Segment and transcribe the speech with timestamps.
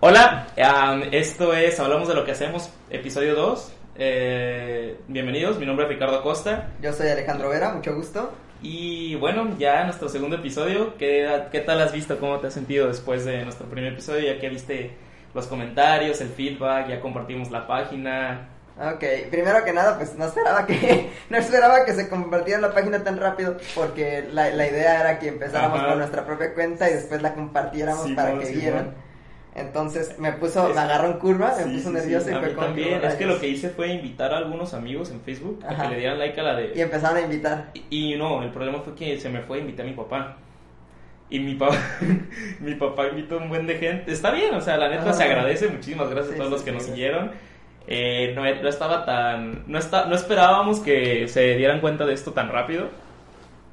[0.00, 3.72] Hola, um, esto es Hablamos de lo que hacemos, episodio 2.
[3.96, 6.68] Eh, bienvenidos, mi nombre es Ricardo Costa.
[6.80, 8.32] Yo soy Alejandro Vera, mucho gusto.
[8.62, 10.96] Y bueno, ya nuestro segundo episodio.
[10.96, 12.18] ¿Qué, ¿Qué tal has visto?
[12.18, 14.32] ¿Cómo te has sentido después de nuestro primer episodio?
[14.32, 14.96] Ya que viste
[15.34, 18.48] los comentarios, el feedback, ya compartimos la página.
[18.80, 23.02] Ok, primero que nada, pues no esperaba que no esperaba que se compartiera la página
[23.02, 25.88] tan rápido, porque la, la idea era que empezáramos Ajá.
[25.88, 28.86] con nuestra propia cuenta y después la compartiéramos Sí, para no, que sí, vieran.
[28.86, 29.07] no.
[29.60, 32.38] Entonces me puso, Es- me agarró en curva, me Sí, puso sí, nervioso sí, y
[32.38, 33.04] fue también.
[33.04, 35.98] Es que lo que hice fue invitar a algunos amigos en Facebook a que le
[36.00, 36.72] dieran like a la de...
[36.74, 37.70] Y empezaron a invitar.
[37.90, 40.36] Y no, el problema fue que se me fue a invitar a mi papá.
[41.30, 41.76] Y mi papá,
[42.60, 44.12] mi papá invitó a un buen de gente.
[44.12, 45.12] Está bien, o sea, la neta Ah.
[45.12, 45.68] se agradece.
[45.68, 47.32] Muchísimas gracias a todos los que nos siguieron.
[47.86, 49.64] Eh, no, no estaba tan.
[49.66, 52.88] No, está, no esperábamos que se dieran cuenta de esto tan rápido.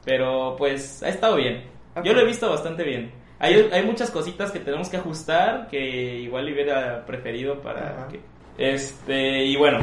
[0.04, 1.64] Pero pues ha estado bien.
[2.04, 3.12] Yo lo he visto bastante bien.
[3.40, 5.80] Hay, hay muchas cositas que tenemos que ajustar que
[6.20, 8.08] igual hubiera preferido para Ajá.
[8.10, 8.20] que.
[8.58, 9.80] Este, y bueno,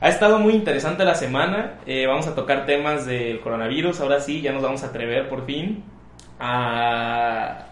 [0.00, 1.74] ha estado muy interesante la semana.
[1.86, 4.00] Eh, vamos a tocar temas del coronavirus.
[4.00, 5.82] Ahora sí, ya nos vamos a atrever por fin
[6.38, 7.66] a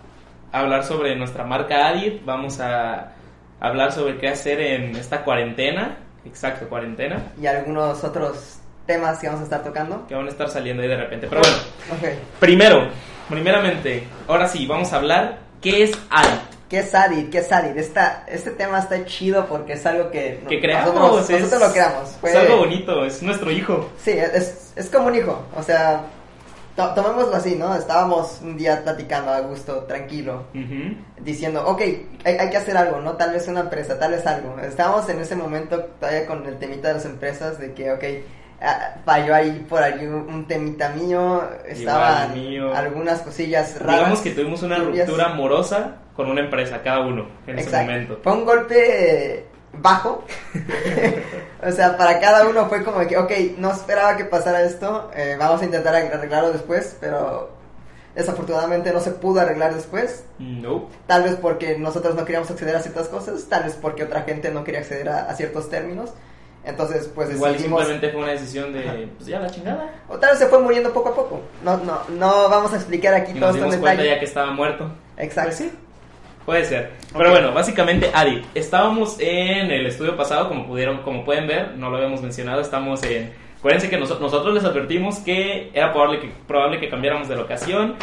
[0.53, 2.25] hablar sobre nuestra marca Adit.
[2.25, 3.13] Vamos a
[3.61, 5.99] hablar sobre qué hacer en esta cuarentena.
[6.25, 7.23] Exacto, cuarentena.
[7.41, 10.07] Y algunos otros temas que vamos a estar tocando.
[10.09, 11.29] Que van a estar saliendo ahí de repente.
[11.29, 11.57] Pero bueno,
[11.93, 12.19] Ok.
[12.41, 12.89] primero,
[13.29, 16.41] primeramente, ahora sí, vamos a hablar qué es Adit.
[16.69, 17.31] ¿Qué es Adit?
[17.31, 17.77] ¿Qué es Adit?
[17.77, 20.95] Esta, este tema está chido porque es algo que, Que creamos.
[20.95, 22.11] nosotros, es, nosotros lo creamos.
[22.21, 23.89] Fue- Es algo bonito, es nuestro hijo.
[24.03, 26.03] Sí, es, es como un hijo, o sea,
[26.75, 27.75] to- tomémoslo así, ¿no?
[27.77, 30.45] Estábamos un día platicando a gusto, tranquilo,
[31.21, 31.81] diciendo, ok,
[32.25, 33.13] hay, hay que hacer algo, ¿no?
[33.13, 34.59] Tal vez una empresa, tal vez algo.
[34.61, 38.05] Estábamos en ese momento todavía con el temita de las empresas, de que, ok,
[39.05, 42.75] falló ahí por ahí un, un temita mío, estaban mío.
[42.75, 43.97] algunas cosillas raras.
[43.99, 48.19] Digamos que tuvimos una ruptura amorosa con una empresa, cada uno, en ese momento.
[48.23, 50.25] Fue un golpe bajo.
[51.63, 55.11] o sea, para cada uno fue como que, ok, no esperaba que pasara esto.
[55.15, 57.51] eh, vamos a intentar arreglarlo después, pero
[58.15, 60.25] desafortunadamente no se pudo arreglar después.
[60.39, 60.95] Nope.
[61.07, 64.51] Tal vez porque nosotros no queríamos acceder a ciertas cosas, tal vez porque otra gente
[64.51, 66.11] no quería acceder a, a ciertos términos.
[66.67, 67.81] Entonces, pues Igual decidimos.
[67.83, 69.89] simplemente fue una decisión de, pues ya la chingada.
[70.09, 71.41] O tal vez se fue muriendo poco a poco.
[71.63, 74.11] No, no, no vamos a explicar aquí Y todo nos esto en dimos cuenta detalle.
[74.15, 74.91] ya que estaba muerto.
[75.17, 75.51] Exacto.
[75.51, 75.73] Pues sí,
[76.45, 76.91] puede ser.
[77.17, 81.89] Pero bueno, básicamente, Adi, estábamos en el estudio pasado, como pudieron, como pueden ver, no
[81.89, 83.33] lo habíamos mencionado, estamos en...
[83.59, 87.95] Acuérdense que noso- nosotros les advertimos que era probable que, probable que cambiáramos de locación.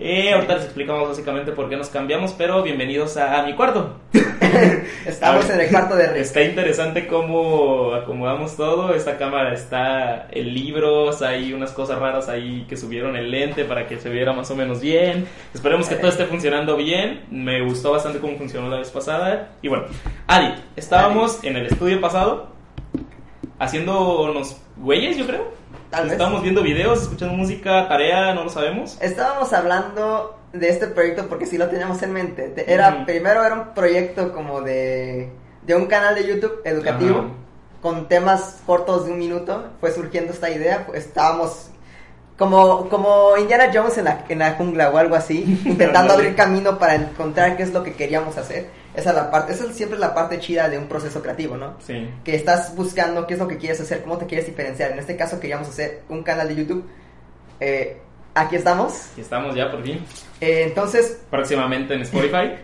[0.00, 3.96] Eh, ahorita les explicamos básicamente por qué nos cambiamos, pero bienvenidos a, mi cuarto.
[5.04, 6.22] Estamos en el cuarto de Rick.
[6.22, 8.94] Está interesante cómo acomodamos todo.
[8.94, 13.88] Esta cámara está en libros, hay unas cosas raras ahí que subieron el lente para
[13.88, 15.26] que se viera más o menos bien.
[15.52, 17.24] Esperemos que todo esté funcionando bien.
[17.32, 19.50] Me gustó bastante cómo funcionó la vez pasada.
[19.62, 19.86] Y bueno,
[20.28, 22.52] Adi, estábamos en el estudio pasado
[23.58, 25.58] haciendo unos güeyes, yo creo.
[25.90, 26.12] Tal vez.
[26.12, 28.98] Estábamos viendo videos, escuchando música, tarea, no lo sabemos.
[29.00, 32.48] Estábamos hablando de este proyecto porque sí lo teníamos en mente.
[32.48, 33.04] Te- Era.
[33.06, 35.30] Primero era un proyecto como de,
[35.62, 37.30] de un canal de YouTube educativo
[37.80, 39.68] con temas cortos de un minuto.
[39.80, 40.84] Fue surgiendo esta idea.
[40.86, 41.70] pues, estábamos
[42.36, 46.78] como, como Indiana Jones en la, en la jungla o algo así, intentando abrir camino
[46.78, 48.66] para encontrar qué es lo que queríamos hacer.
[48.98, 51.76] Esa es la parte, esa es siempre la parte chida de un proceso creativo, ¿no?
[51.78, 52.10] Sí.
[52.24, 54.90] que estás buscando qué es lo que quieres hacer, cómo te quieres diferenciar.
[54.90, 56.84] En este caso queríamos hacer un canal de YouTube.
[57.60, 57.96] Eh,
[58.34, 59.10] aquí estamos.
[59.12, 60.04] Aquí estamos ya por fin.
[60.40, 62.56] Eh, entonces, Próximamente en Spotify.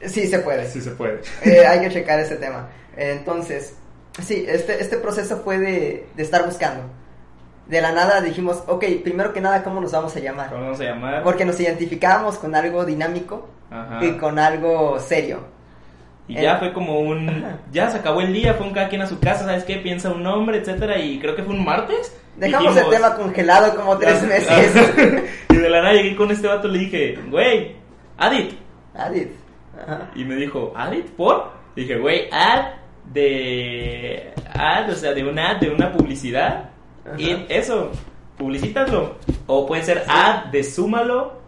[0.06, 0.66] sí se puede.
[0.68, 1.20] Sí se puede.
[1.44, 2.68] Eh, hay que checar ese tema.
[2.96, 3.76] Eh, entonces,
[4.20, 6.82] sí, este, este proceso fue de, de estar buscando.
[7.68, 10.50] De la nada dijimos, ok, primero que nada, ¿cómo nos vamos a llamar?
[10.50, 11.22] ¿Cómo vamos a llamar?
[11.22, 14.04] Porque nos identificábamos con algo dinámico Ajá.
[14.04, 15.54] y con algo serio.
[16.28, 17.28] Y ya fue como un.
[17.28, 17.58] Ajá.
[17.72, 19.76] Ya se acabó el día, fue un cada quien a su casa, ¿sabes qué?
[19.76, 20.98] Piensa un nombre, etcétera.
[20.98, 22.16] Y creo que fue un martes.
[22.36, 24.72] Dejamos Dijimos- el tema congelado como tres Ya- meses.
[25.50, 27.76] y de la nada llegué con este vato y le dije, güey,
[28.18, 28.52] Adit.
[28.94, 29.28] Adit.
[29.80, 30.10] Ajá.
[30.16, 31.06] Y me dijo, ¿Adit?
[31.10, 31.52] ¿Por?
[31.76, 32.72] Y dije, güey, ad
[33.12, 34.32] de.
[34.54, 36.70] Ad, o sea, de una ad, de una publicidad.
[37.04, 37.14] Ajá.
[37.20, 37.92] Y eso,
[38.36, 39.16] publicítalo.
[39.46, 41.40] O puede ser ad de súmalo.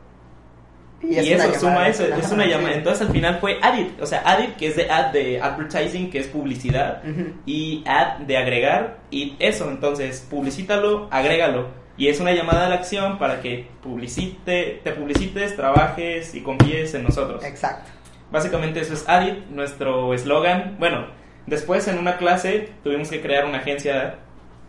[1.00, 2.74] Y, eso, suma eso, es una llamada.
[2.74, 6.18] Entonces al final fue Adit, o sea, Adit que es de ad de advertising, que
[6.18, 7.02] es publicidad,
[7.46, 11.68] y add de agregar, y eso, entonces publicítalo, agrégalo.
[11.96, 16.94] Y es una llamada a la acción para que publicite, te publicites, trabajes y confíes
[16.94, 17.44] en nosotros.
[17.44, 17.90] Exacto.
[18.30, 20.76] Básicamente eso es Adit, nuestro eslogan.
[20.78, 21.06] Bueno,
[21.46, 24.18] después en una clase tuvimos que crear una agencia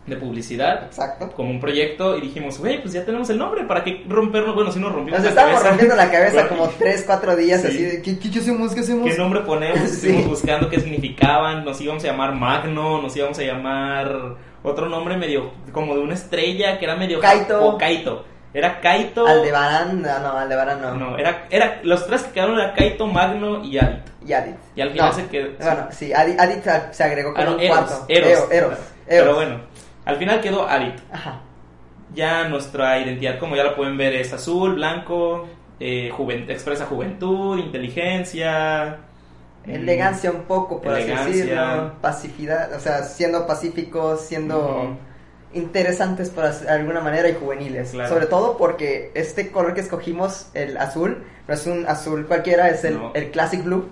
[0.06, 1.30] de publicidad Exacto.
[1.32, 4.54] como un proyecto y dijimos, güey, pues ya tenemos el nombre, ¿para qué rompernos?
[4.54, 5.68] Bueno, si nos rompimos Nos la estábamos cabeza.
[5.70, 7.66] rompiendo la cabeza como 3, 4 días Sí.
[7.68, 8.74] así de, ¿qué, qué hacemos?
[8.74, 9.08] ¿Qué hacemos?
[9.10, 9.78] ¿Qué nombre ponemos?
[9.88, 10.08] Sí.
[10.08, 15.16] Estuvimos buscando qué significaban, nos íbamos a llamar Magno, nos íbamos a llamar otro nombre
[15.16, 17.62] medio como de una estrella que era medio Kaito.
[17.64, 18.24] o Kaito.
[18.52, 19.24] Era Kaito.
[19.28, 20.94] Aldebarán, no, no, Aldebarán no.
[20.96, 24.00] No, era, era los tres que quedaron era Kaito, Magno y Adit.
[24.26, 24.56] Y Adit.
[24.74, 25.12] Y al final No.
[25.14, 28.04] se quedó Bueno, sí, Adit, Adit se- agregó Ah, con no, un Eros, cuarto.
[28.08, 28.28] Eros.
[28.28, 28.78] Eo- Eros.
[29.06, 29.34] Pero Eros.
[29.36, 29.60] bueno,
[30.10, 30.94] al final quedó Adit.
[31.12, 31.40] Ajá.
[32.14, 35.46] Ya nuestra identidad, como ya la pueden ver, es azul, blanco,
[35.78, 36.12] eh,
[36.48, 38.98] expresa juventud, inteligencia.
[39.64, 41.24] mm, Elegancia un poco, por Elegancia.
[41.24, 41.92] así decirlo.
[42.00, 44.96] Pacificidad, o sea, siendo pacíficos, siendo
[45.52, 47.90] interesantes por alguna manera y juveniles.
[47.90, 48.08] Claro.
[48.08, 52.84] Sobre todo porque este color que escogimos, el azul, no es un azul cualquiera, es
[52.84, 53.12] el, No.
[53.14, 53.88] el Classic Blue.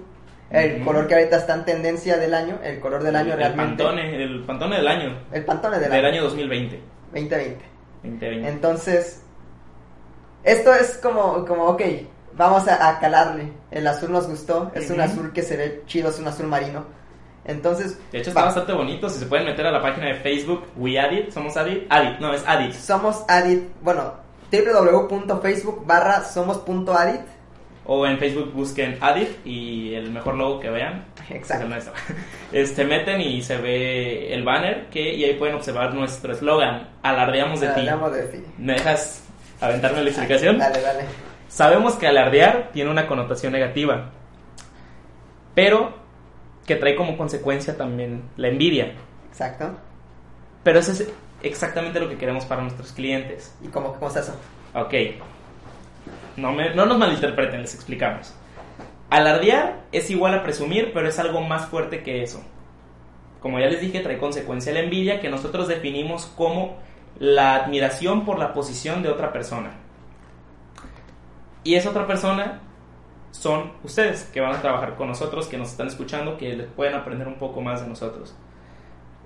[0.50, 0.85] El Ujú.
[0.87, 3.85] color que ahorita está en tendencia del año, el color del año el, realmente.
[3.85, 6.15] Pantone, el Pantone del año, El Pantone del, del año.
[6.15, 6.81] año 2020.
[7.12, 7.65] 2020.
[8.03, 8.49] 2020.
[8.49, 9.23] Entonces,
[10.45, 11.83] esto es como, como ok,
[12.35, 13.53] vamos a, a calarle.
[13.71, 15.05] El azul nos gustó, es un Ujú.
[15.11, 16.87] azul que se ve chido, es un azul marino.
[17.45, 18.47] Entonces, De hecho, está va.
[18.47, 19.09] bastante bonito.
[19.11, 21.87] Si se pueden meter a la página de Facebook, We Adit, somos Adit.
[21.91, 22.73] Adit, no, es Adit.
[22.73, 24.15] somos Adit, bueno,
[24.50, 27.21] www.facebook barra somos.adit.
[27.90, 31.06] O en Facebook busquen Adit y el mejor logo que vean.
[31.31, 31.55] Exacto.
[31.55, 31.93] es el nuestro.
[32.52, 36.87] Este, meten y se ve el banner que, y ahí pueden observar nuestro eslogan.
[37.02, 37.81] Alardeamos de ti.
[37.81, 38.44] Hablamos de ti.
[38.58, 39.25] ¿Me dejas
[39.58, 40.58] aventarme la explicación?
[40.58, 41.05] Dale, dale.
[41.49, 44.11] Sabemos que alardear tiene una connotación negativa,
[45.55, 45.94] pero
[46.67, 48.93] que trae como consecuencia también la envidia.
[49.31, 49.70] Exacto.
[50.62, 51.08] Pero eso es
[51.43, 53.56] exactamente lo que queremos para nuestros clientes.
[53.62, 54.35] ¿Y cómo, cómo es eso?
[54.75, 54.93] Ok.
[56.38, 58.35] No, nos malinterpreten, les explicamos.
[59.11, 62.43] Alardear es igual a presumir, pero es algo más fuerte que eso.
[63.40, 66.76] Como ya les dije, trae consecuencia la envidia que nosotros definimos como
[67.19, 69.70] la admiración por la posición de otra persona.
[71.64, 72.61] Y esa otra persona
[73.31, 76.94] son ustedes que van a trabajar con nosotros, que nos están escuchando, que les pueden
[76.94, 78.37] aprender un poco más de nosotros.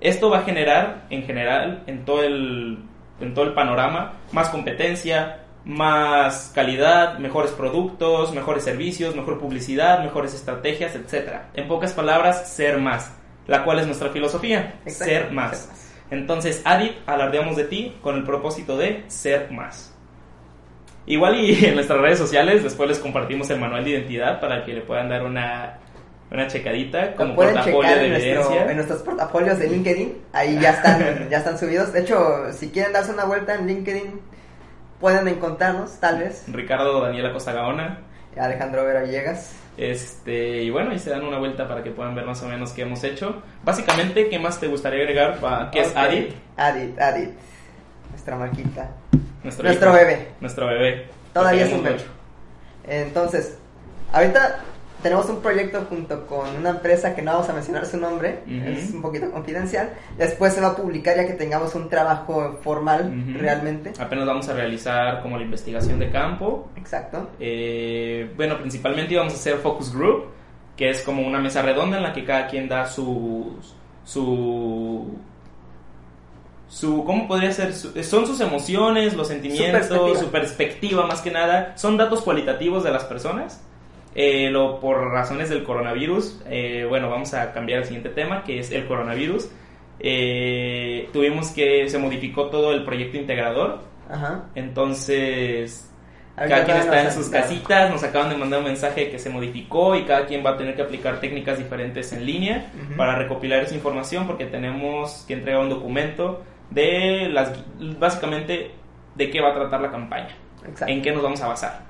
[0.01, 2.79] Esto va a generar, en general, en todo el,
[3.19, 10.33] en todo el panorama, más competencia, más calidad, mejores productos, mejores servicios, mejor publicidad, mejores
[10.33, 11.35] estrategias, etc.
[11.53, 13.13] En pocas palabras, ser más,
[13.47, 15.57] la cual es nuestra filosofía, ser más.
[15.57, 15.89] ser más.
[16.11, 19.95] Entonces, Adit, alardeamos de ti con el propósito de ser más.
[21.05, 24.73] Igual y en nuestras redes sociales después les compartimos el manual de identidad para que
[24.73, 25.79] le puedan dar una,
[26.31, 30.17] una checadita como portafolio de en, nuestro- en nuestros portafolios de LinkedIn.
[30.33, 31.93] Ahí ya están, ya están subidos.
[31.93, 34.21] De hecho, si quieren darse una vuelta en LinkedIn,
[35.03, 36.45] pueden encontrarnos, tal vez.
[36.47, 37.99] Ricardo Daniela Costa Gaona.
[38.39, 39.51] Alejandro Vera Villegas.
[39.75, 42.71] Este, y bueno, y se dan una vuelta para que puedan ver más o menos
[42.71, 43.41] qué hemos hecho.
[43.65, 45.39] Básicamente, ¿qué más te gustaría agregar?
[45.39, 45.93] Pa- ¿Qué es.
[45.93, 46.33] Adit?
[46.55, 47.31] Adit, Adit.
[48.11, 48.91] Nuestra marquita.
[49.43, 49.97] Nuestro, Nuestro hijo.
[49.97, 50.27] bebé.
[50.39, 51.07] Nuestro bebé.
[51.33, 51.97] Todavía es un bebé.
[52.87, 53.57] Entonces,
[54.13, 54.61] ahorita
[55.03, 58.91] tenemos un proyecto junto con una empresa que no vamos a mencionar su nombre, es
[58.91, 59.91] un poquito confidencial.
[60.17, 63.93] Después se va a publicar ya que tengamos un trabajo formal realmente.
[63.99, 66.69] Apenas vamos a realizar como la investigación de campo.
[66.77, 67.29] Exacto.
[67.39, 70.25] Eh, bueno, principalmente íbamos a hacer focus group,
[70.75, 73.57] que es como una mesa redonda en la que cada quien da su
[74.05, 75.15] su
[76.67, 80.19] su cómo podría ser Su- son sus emociones, los sentimientos, perspectiva.
[80.19, 83.61] su perspectiva más que nada, son datos cualitativos de las personas.
[84.15, 88.59] Eh, lo, por razones del coronavirus, eh, bueno, vamos a cambiar al siguiente tema, que
[88.59, 89.49] es el coronavirus.
[89.99, 93.79] Eh, tuvimos que, se modificó todo el proyecto integrador,
[94.09, 94.45] Ajá.
[94.55, 95.89] entonces
[96.35, 99.29] Ahorita cada quien está en sus casitas, nos acaban de mandar un mensaje que se
[99.29, 102.97] modificó y cada quien va a tener que aplicar técnicas diferentes en línea Ujú.
[102.97, 107.53] para recopilar esa información porque tenemos que entregar un documento de las
[107.99, 108.71] básicamente
[109.15, 110.35] de qué va a tratar la campaña,
[110.67, 110.91] Exacto.
[110.91, 111.81] en qué nos vamos a basar.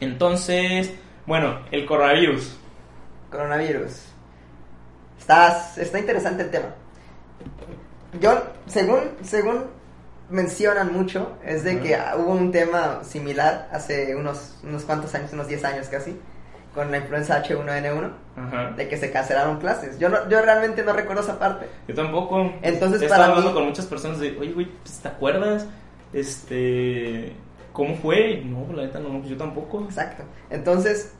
[0.00, 0.98] Entonces,
[1.28, 2.56] bueno, el coronavirus.
[3.30, 4.02] Coronavirus.
[5.18, 6.68] Está, está interesante el tema.
[8.20, 9.64] Yo, según, según
[10.30, 15.46] mencionan mucho, es de que hubo un tema similar hace unos, unos cuantos años, unos
[15.48, 16.18] 10 años casi,
[16.74, 18.70] con la influenza H1N1, Ajá.
[18.76, 19.98] de que se cancelaron clases.
[19.98, 21.66] Yo, no, yo realmente no recuerdo esa parte.
[21.86, 22.52] Yo tampoco.
[22.62, 25.66] Entonces, he para hablando mí- con muchas personas de, oye, güey, pues, ¿te acuerdas?
[26.12, 27.32] Este,
[27.72, 28.42] ¿cómo fue?
[28.44, 29.84] No, la neta no, yo tampoco.
[29.84, 30.22] Exacto.
[30.50, 31.12] Entonces,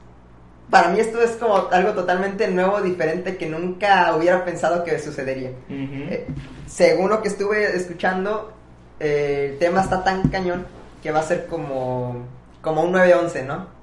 [0.71, 5.51] para mí esto es como algo totalmente nuevo, diferente, que nunca hubiera pensado que sucedería.
[5.71, 6.27] Eh,
[6.67, 8.53] según lo que estuve escuchando,
[9.01, 10.67] eh, el tema está tan cañón
[11.03, 12.27] que va a ser como,
[12.61, 13.79] como un 9-11, ¿no?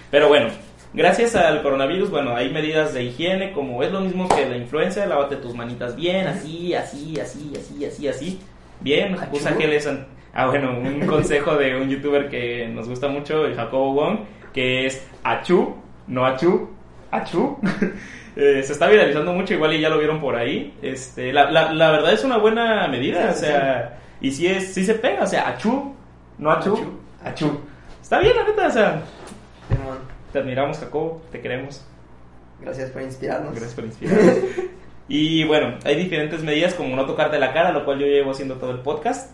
[0.09, 0.47] Pero bueno,
[0.95, 5.05] gracias al coronavirus, bueno, hay medidas de higiene, como es lo mismo que la influenza,
[5.05, 8.39] lávate tus manitas bien, así, así, así, así, así, así.
[8.79, 9.35] Bien, Achú.
[9.35, 9.87] usa geles.
[10.33, 14.19] Ah, bueno, un consejo de un youtuber que nos gusta mucho, el Jacobo Wong,
[14.53, 15.75] que es achú,
[16.07, 16.69] no achú,
[17.11, 17.57] achú.
[18.39, 20.77] Eh, se está viralizando mucho, igual y ya lo vieron por ahí.
[20.83, 24.75] Este, la, la, la verdad es una buena medida, o sí, sea, y si es,
[24.75, 25.95] sí se pega, o sea, achú,
[26.37, 26.91] no achú, Achú.
[27.47, 27.59] achú.
[27.99, 29.01] Está bien, la neta, o sea,
[30.31, 31.83] te admiramos, Jacobo, te queremos.
[32.61, 33.51] gracias por inspirarnos.
[33.53, 34.35] Gracias por inspirarnos.
[35.07, 38.57] y bueno, hay diferentes medidas como no tocarte la cara, lo cual yo llevo haciendo
[38.57, 39.31] todo el podcast.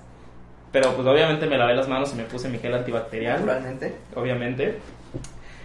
[0.72, 3.94] Pero pues obviamente me lavé las manos y me puse mi gel antibacterial, Naturalmente.
[4.16, 4.80] obviamente.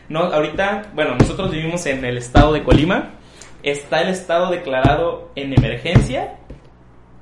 [0.08, 3.10] No, ahorita, bueno, nosotros vivimos en el estado de Colima.
[3.62, 6.36] Está el estado declarado en emergencia.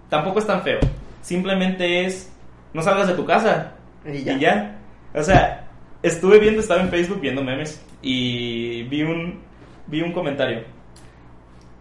[0.08, 0.78] Tampoco es tan feo.
[1.22, 2.32] Simplemente es
[2.72, 3.72] no salgas de tu casa.
[4.04, 4.32] Y ya.
[4.34, 4.78] Y ya.
[5.14, 5.66] O sea,
[6.02, 9.40] estuve viendo, estaba en Facebook viendo memes y vi un,
[9.86, 10.62] vi un comentario.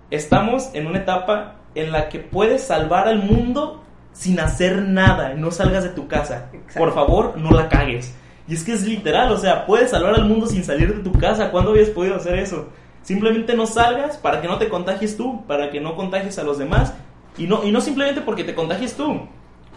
[0.10, 3.84] Estamos en una etapa en la que puedes salvar al mundo
[4.14, 5.34] sin hacer nada.
[5.34, 6.50] No salgas de tu casa.
[6.54, 6.80] Exacto.
[6.80, 8.16] Por favor, no la cagues.
[8.48, 11.12] Y es que es literal, o sea, puedes salvar al mundo sin salir de tu
[11.18, 11.50] casa.
[11.52, 12.70] ¿Cuándo habías podido hacer eso?
[13.02, 16.58] Simplemente no salgas para que no te contagies tú, para que no contagies a los
[16.58, 16.94] demás.
[17.38, 19.28] Y no, y no simplemente porque te contagies tú.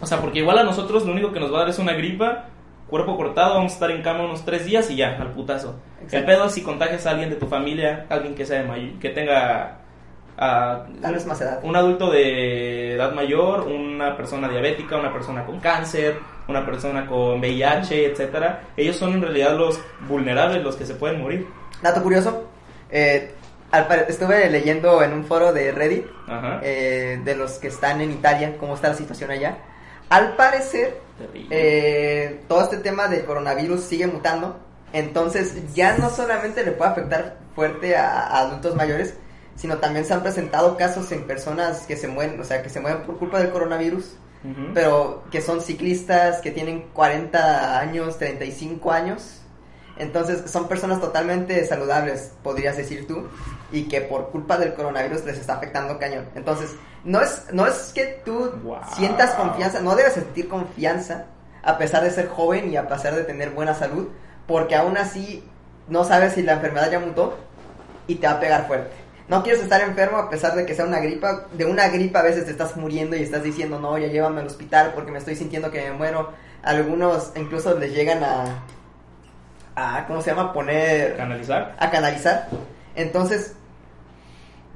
[0.01, 1.93] O sea, porque igual a nosotros lo único que nos va a dar es una
[1.93, 2.45] gripa,
[2.87, 5.75] cuerpo cortado, vamos a estar en cama unos tres días y ya, al putazo.
[6.11, 8.97] El pedo es si contagias a alguien de tu familia, alguien que sea de may-
[8.99, 9.79] que tenga
[10.37, 11.59] ah, Tal vez más edad.
[11.63, 16.17] un adulto de edad mayor, una persona diabética, una persona con cáncer,
[16.49, 18.69] una persona con VIH, etcétera.
[18.75, 21.47] Ellos son en realidad los vulnerables, los que se pueden morir.
[21.81, 22.47] Dato curioso.
[22.89, 23.31] eh,
[24.07, 26.05] estuve leyendo en un foro de Reddit
[26.63, 29.59] eh, de los que están en Italia, cómo está la situación allá.
[30.09, 30.99] Al parecer,
[31.51, 34.59] eh, todo este tema del coronavirus sigue mutando.
[34.91, 39.13] Entonces, ya no solamente le puede afectar fuerte a, a adultos mayores,
[39.55, 42.79] sino también se han presentado casos en personas que se mueren, o sea, que se
[42.79, 44.15] mueren por culpa del coronavirus,
[44.73, 49.41] Pero que son ciclistas, que tienen 40 años, 35 años.
[49.97, 53.27] Entonces, son personas totalmente saludables, podrías decir tú,
[53.71, 56.25] y que por culpa del coronavirus les está afectando cañón.
[56.35, 58.77] Entonces, no es, no es que tú Wow.
[58.95, 61.25] sientas confianza, no debes sentir confianza,
[61.63, 64.07] a pesar de ser joven y a pesar de tener buena salud,
[64.47, 65.43] porque aún así
[65.89, 67.37] no sabes si la enfermedad ya mutó
[68.07, 68.91] y te va a pegar fuerte.
[69.29, 71.45] No quieres estar enfermo a pesar de que sea una gripa.
[71.53, 74.47] De una gripa a veces te estás muriendo y estás diciendo, no, ya llévame al
[74.47, 76.33] hospital porque me estoy sintiendo que me muero.
[76.63, 78.63] Algunos incluso les llegan a,
[79.75, 80.51] a ¿cómo se llama?
[80.51, 81.75] Poner, Canalizar.
[81.77, 82.47] a canalizar.
[82.95, 83.55] Entonces,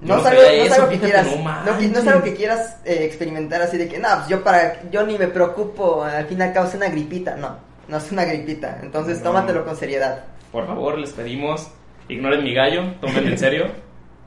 [0.02, 2.78] no, no es algo, no es eso, algo que quieras, no es algo que quieras
[2.86, 6.40] eh, experimentar así de que, no, pues yo para, yo ni me preocupo, al fin
[6.40, 7.36] y al cabo es una gripita.
[7.38, 7.58] No,
[7.88, 8.80] no es una gripita.
[8.82, 10.26] Entonces, tómatelo con seriedad.
[10.52, 11.68] Por favor, les pedimos,
[12.08, 13.68] ignoren mi gallo, tómenlo en serio,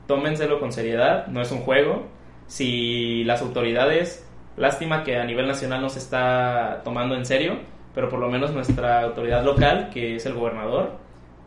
[0.07, 2.07] tómenselo con seriedad, no es un juego.
[2.47, 7.59] Si las autoridades, lástima que a nivel nacional no se está tomando en serio,
[7.93, 10.97] pero por lo menos nuestra autoridad local, que es el gobernador,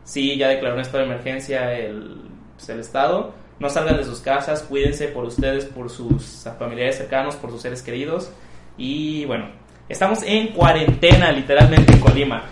[0.03, 3.33] sí ya declaró un estado de emergencia el, pues, el estado.
[3.59, 7.83] No salgan de sus casas, cuídense por ustedes, por sus familiares cercanos, por sus seres
[7.83, 8.31] queridos.
[8.77, 9.49] Y bueno,
[9.87, 12.43] estamos en cuarentena, literalmente en Colima.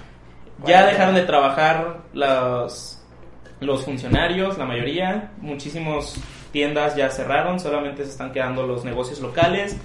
[0.66, 2.99] Ya dejaron de trabajar los,
[3.60, 5.32] los funcionarios, la mayoría.
[5.42, 6.16] Muchísimas
[6.51, 9.75] tiendas ya cerraron, solamente se están quedando los negocios locales,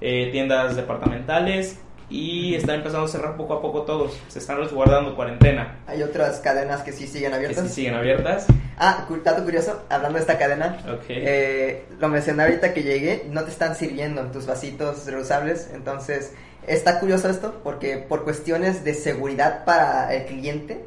[0.00, 1.78] eh, tiendas departamentales
[2.10, 4.18] y están empezando a cerrar poco a poco todos.
[4.28, 7.66] Se están resguardando cuarentena, Hay otras cadenas que sí siguen que abiertas.
[7.68, 8.46] sí siguen abiertas.
[8.78, 13.50] Ah, dato curioso, hablando de esta cadena, eh, lo mencioné ahorita que llegué, no te
[13.50, 16.34] están sirviendo en tus vasitos reusables, entonces
[16.66, 20.84] está curioso esto porque por cuestiones de seguridad para el cliente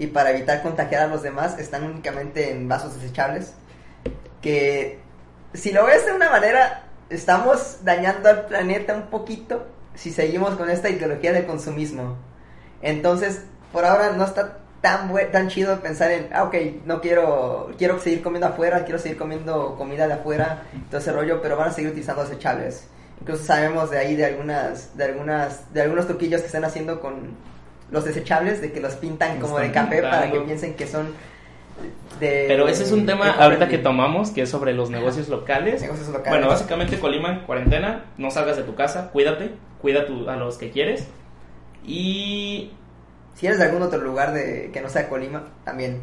[0.00, 3.52] y para evitar contagiar a los demás están únicamente en vasos desechables,
[4.40, 4.98] que
[5.52, 10.70] si lo ves de una manera estamos dañando al planeta un poquito si seguimos con
[10.70, 12.16] esta ideología del consumismo.
[12.80, 13.42] Entonces,
[13.72, 16.54] por ahora no está tan tan chido pensar en, ah, ok,
[16.86, 21.42] no quiero, quiero seguir comiendo afuera, quiero seguir comiendo comida de afuera, todo ese rollo,
[21.42, 22.84] pero van a seguir utilizando desechables.
[23.20, 27.36] Incluso sabemos de ahí de algunas, de algunas, de algunos truquillos que están haciendo con
[27.90, 31.14] los desechables, de que los pintan como de café para que piensen que son
[32.18, 35.80] de, Pero ese es un tema ahorita que tomamos, que es sobre los negocios locales.
[35.80, 36.30] negocios locales.
[36.30, 41.08] Bueno, básicamente Colima, cuarentena, no salgas de tu casa, cuídate, cuida a los que quieres.
[41.86, 42.72] Y
[43.34, 46.02] si eres de algún otro lugar de que no sea Colima, también.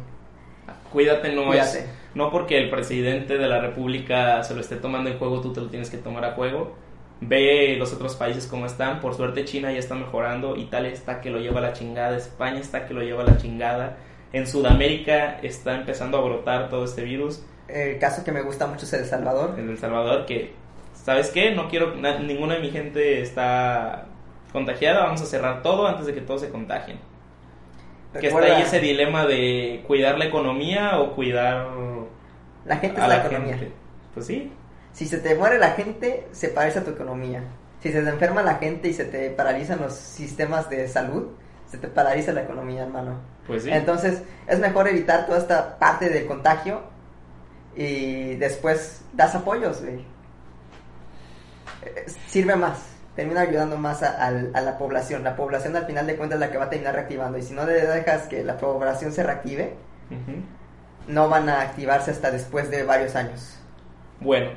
[0.92, 1.84] Cuídate, no es.
[2.14, 5.60] No porque el presidente de la República se lo esté tomando en juego, tú te
[5.60, 6.74] lo tienes que tomar a juego.
[7.20, 9.00] Ve los otros países como están.
[9.00, 10.56] Por suerte, China ya está mejorando.
[10.56, 12.16] Italia está que lo lleva a la chingada.
[12.16, 13.96] España está que lo lleva a la chingada.
[14.32, 17.44] En Sudamérica está empezando a brotar todo este virus.
[17.66, 19.58] El caso que me gusta mucho es El Salvador.
[19.58, 20.54] En El Salvador, que,
[20.94, 21.50] ¿sabes qué?
[21.52, 21.94] No quiero.
[21.94, 24.06] ninguna de mi gente está
[24.52, 25.04] contagiada.
[25.04, 26.98] Vamos a cerrar todo antes de que todos se contagien
[28.12, 31.68] que está ahí ese dilema de cuidar la economía o cuidar
[32.64, 33.58] la gente es la, economía.
[34.14, 34.50] Pues sí.
[34.98, 37.44] Si se te muere la gente, se paraliza tu economía.
[37.80, 41.28] Si se te enferma la gente y se te paralizan los sistemas de salud,
[41.70, 43.20] se te paraliza la economía, hermano.
[43.46, 43.70] Pues sí.
[43.70, 46.82] Entonces, es mejor evitar toda esta parte del contagio
[47.76, 50.04] y después das apoyos, güey.
[51.84, 52.80] Eh, sirve más
[53.14, 55.22] termina ayudando más a, la población.
[55.22, 57.38] La población al final de cuentas es la que va a terminar reactivando.
[57.38, 59.74] Y si no dejas que la población se reactive,
[61.06, 63.58] no van a activarse hasta después de varios años.
[64.20, 64.50] Bueno,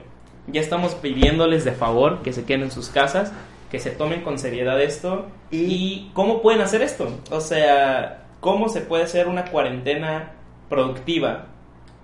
[0.47, 3.31] ya estamos pidiéndoles de favor que se queden en sus casas,
[3.69, 5.27] que se tomen con seriedad esto.
[5.49, 7.09] ¿Y cómo pueden hacer esto?
[7.31, 10.33] O sea, ¿cómo se puede hacer una cuarentena
[10.69, 11.45] productiva?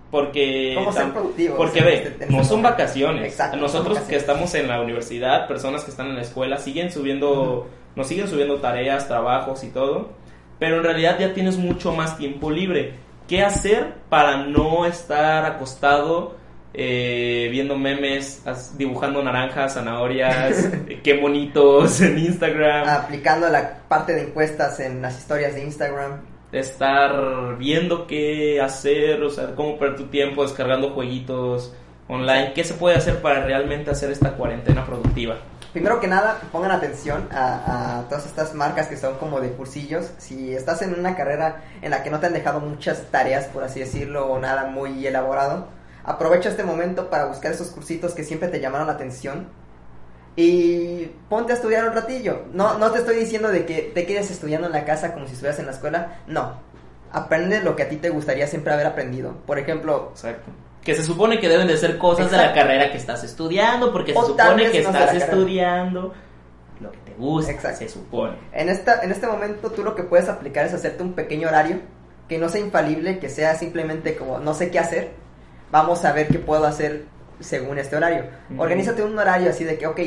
[0.10, 0.78] Porque,
[1.58, 3.38] porque ve, este no son vacaciones.
[3.60, 8.08] Nosotros que estamos en la universidad, personas que están en la escuela, siguen subiendo, nos
[8.08, 10.12] siguen subiendo tareas, trabajos y todo,
[10.60, 12.94] pero en realidad ya tienes mucho más tiempo libre.
[13.28, 16.37] ¿Qué hacer para no estar acostado
[16.78, 18.44] eh, viendo memes,
[18.78, 20.70] dibujando naranjas, zanahorias,
[21.04, 22.88] qué bonitos en Instagram?
[22.88, 29.30] Aplicando la parte de encuestas en las historias de Instagram estar viendo qué hacer, o
[29.30, 31.74] sea, cómo perder tu tiempo descargando jueguitos
[32.08, 32.54] online.
[32.54, 35.38] ¿Qué se puede hacer para realmente hacer esta cuarentena productiva?
[35.74, 40.12] Primero que nada, pongan atención a, todas estas marcas que son como de cursillos.
[40.18, 43.64] Si estás en una carrera en la que no te han dejado muchas tareas, por
[43.64, 45.68] así decirlo, o nada muy elaborado,
[46.08, 49.50] aprovecha este momento para buscar esos cursitos que siempre te llamaron la atención
[50.38, 52.44] y ponte a estudiar un ratillo.
[52.54, 55.34] No, no te estoy diciendo de que te quedes estudiando en la casa como si
[55.34, 56.22] estuvieras en la escuela.
[56.28, 56.62] No.
[57.12, 59.34] Aprende lo que a ti te gustaría siempre haber aprendido.
[59.46, 60.10] Por ejemplo...
[60.12, 60.50] Exacto.
[60.84, 64.14] Que se supone que deben de ser cosas de la carrera que estás estudiando, porque
[64.14, 66.14] se supone que estás estudiando
[66.80, 67.80] lo que te gusta, Exacto.
[67.80, 68.38] se supone.
[68.54, 71.82] En, esta, en este momento tú lo que puedes aplicar es hacerte un pequeño horario,
[72.30, 75.12] que no sea infalible, que sea simplemente como no sé qué hacer,
[75.72, 77.06] vamos a ver qué puedo hacer
[77.40, 78.24] según este horario.
[78.58, 80.00] Organízate un horario así de que, ok,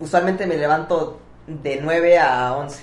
[0.00, 2.82] usualmente me levanto de 9 a 11.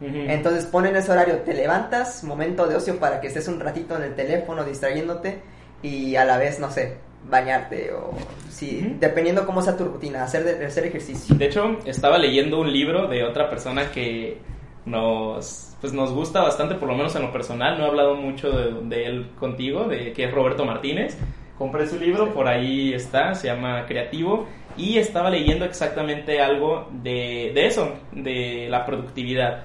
[0.00, 4.02] Entonces ponen ese horario, te levantas, momento de ocio para que estés un ratito en
[4.02, 5.40] el teléfono distrayéndote
[5.82, 6.98] y a la vez, no sé,
[7.30, 8.10] bañarte o
[8.50, 11.34] si dependiendo cómo sea tu rutina, hacer, hacer ejercicio.
[11.34, 14.38] De hecho, estaba leyendo un libro de otra persona que
[14.84, 18.50] nos pues nos gusta bastante, por lo menos en lo personal, no he hablado mucho
[18.50, 21.16] de, de él contigo, de que es Roberto Martínez
[21.58, 27.52] compré su libro, por ahí está, se llama Creativo, y estaba leyendo exactamente algo de,
[27.66, 29.64] eso, de la productividad.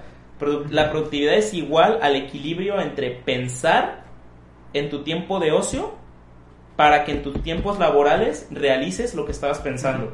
[0.70, 4.06] la productividad es igual al equilibrio entre pensar
[4.74, 5.94] en tu tiempo de ocio
[6.78, 10.14] para que en tus tiempos laborales realices lo que estabas pensando.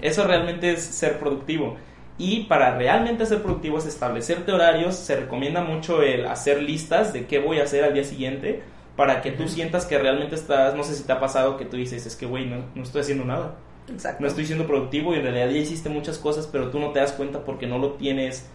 [0.00, 1.76] Eso realmente es ser productivo.
[2.18, 4.96] Y para realmente ser productivo es establecerte horarios.
[4.96, 8.62] Se recomienda mucho el hacer listas de qué voy a hacer al día siguiente
[8.98, 11.76] para que tú sientas que realmente estás, no sé si te ha pasado que tú
[11.76, 13.54] dices, es que, güey, no, no estoy haciendo nada.
[13.88, 14.20] Exacto.
[14.20, 16.98] No estoy siendo productivo y en realidad ya hiciste muchas cosas, pero tú no te
[16.98, 18.50] das cuenta porque no lo tienes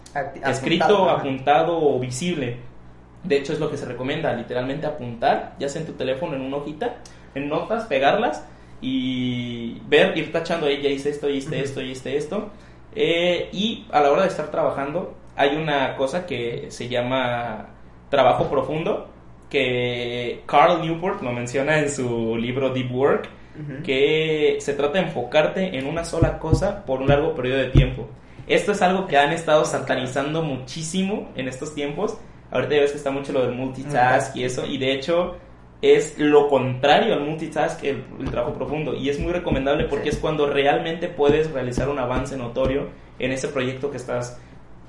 [0.45, 2.57] escrito, apuntado o visible.
[3.23, 6.41] De hecho, es lo que se recomienda, literalmente apuntar, ya sea en tu teléfono, en
[6.41, 6.97] una hojita,
[7.35, 8.45] en notas, pegarlas
[8.81, 12.49] y ver, ir tachando, ahí ya hice esto, hice esto, hice esto.
[12.93, 17.69] Eh, y a la hora de estar trabajando, hay una cosa que se llama
[18.09, 19.12] trabajo profundo,
[19.53, 23.29] que Carl Newport lo menciona en su libro Deep Work,
[23.83, 28.07] que se trata de enfocarte en una sola cosa por un largo periodo de tiempo.
[28.47, 32.17] Esto es algo que han estado satanizando muchísimo en estos tiempos.
[32.49, 35.35] Ahorita ya ves que está mucho lo del multitask y eso, y de hecho
[35.83, 38.95] es lo contrario al multitask, el, el trabajo profundo.
[38.95, 42.87] Y es muy recomendable porque es cuando realmente puedes realizar un avance notorio
[43.19, 44.41] en ese proyecto que estás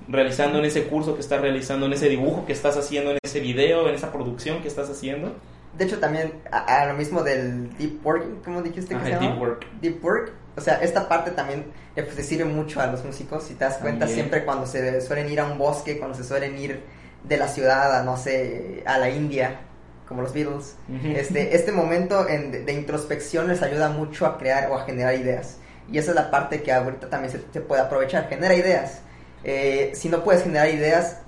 [0.08, 3.40] realizando en ese curso que estás realizando, en ese dibujo que estás haciendo, en ese
[3.40, 5.32] video, en esa producción que estás haciendo.
[5.76, 9.10] De hecho, también a, a lo mismo del deep working, ¿cómo dijiste que Ajá, se
[9.12, 9.26] llama?
[9.28, 9.66] deep work.
[9.80, 10.32] Deep work.
[10.56, 11.64] O sea, esta parte también
[11.96, 13.42] eh, pues, le sirve mucho a los músicos.
[13.44, 14.14] Si te das cuenta, También.
[14.20, 16.80] siempre cuando se suelen ir a un bosque, cuando se suelen ir
[17.24, 19.60] de la ciudad a, no sé, a la India,
[20.06, 21.08] como los Beatles, Ujú.
[21.16, 25.14] este, este momento en- de, de introspección les ayuda mucho a crear o a generar
[25.14, 25.56] ideas.
[25.90, 28.28] Y esa es la parte que ahorita también se, se puede aprovechar.
[28.28, 29.00] Genera ideas.
[29.44, 31.20] Eh, si no puedes generar ideas,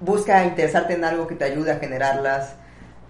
[0.00, 2.56] busca interesarte en algo que te ayude a generarlas.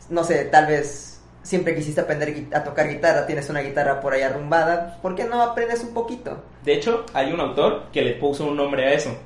[0.08, 4.22] No sé, tal vez siempre quisiste aprender a tocar guitarra, tienes una guitarra por ahí
[4.22, 6.42] arrumbada, ¿por qué no aprendes un poquito?
[6.64, 9.16] De hecho, hay un autor que le puso un nombre a eso.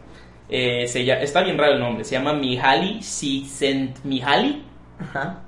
[0.49, 4.65] Eh, se lla- está bien raro el nombre, se llama Mihaly Csikszentmihalyi.
[5.01, 5.41] Ajá.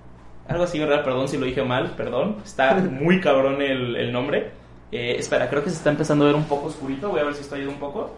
[0.49, 1.05] Algo así, ¿verdad?
[1.05, 2.37] Perdón si lo dije mal, perdón.
[2.45, 4.51] Está muy cabrón el, el nombre.
[4.93, 7.11] Eh, espera, creo que se está empezando a ver un poco oscurito.
[7.11, 8.15] Voy a ver si esto ayuda un poco.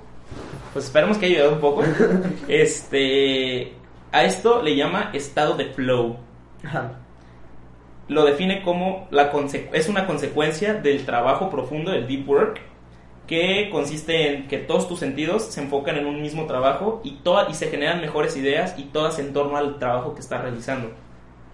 [0.73, 1.83] Pues esperemos que haya ayudado un poco.
[2.49, 3.73] Este.
[4.13, 6.17] A esto le llama estado de flow.
[6.65, 6.93] Ajá.
[8.09, 9.31] Lo define como la
[9.73, 12.61] es una consecuencia del trabajo profundo, del deep work,
[13.27, 17.51] que consiste en que todos tus sentidos se enfocan en un mismo trabajo y, toda-
[17.51, 20.91] y se generan mejores ideas y todas en torno al trabajo que estás realizando.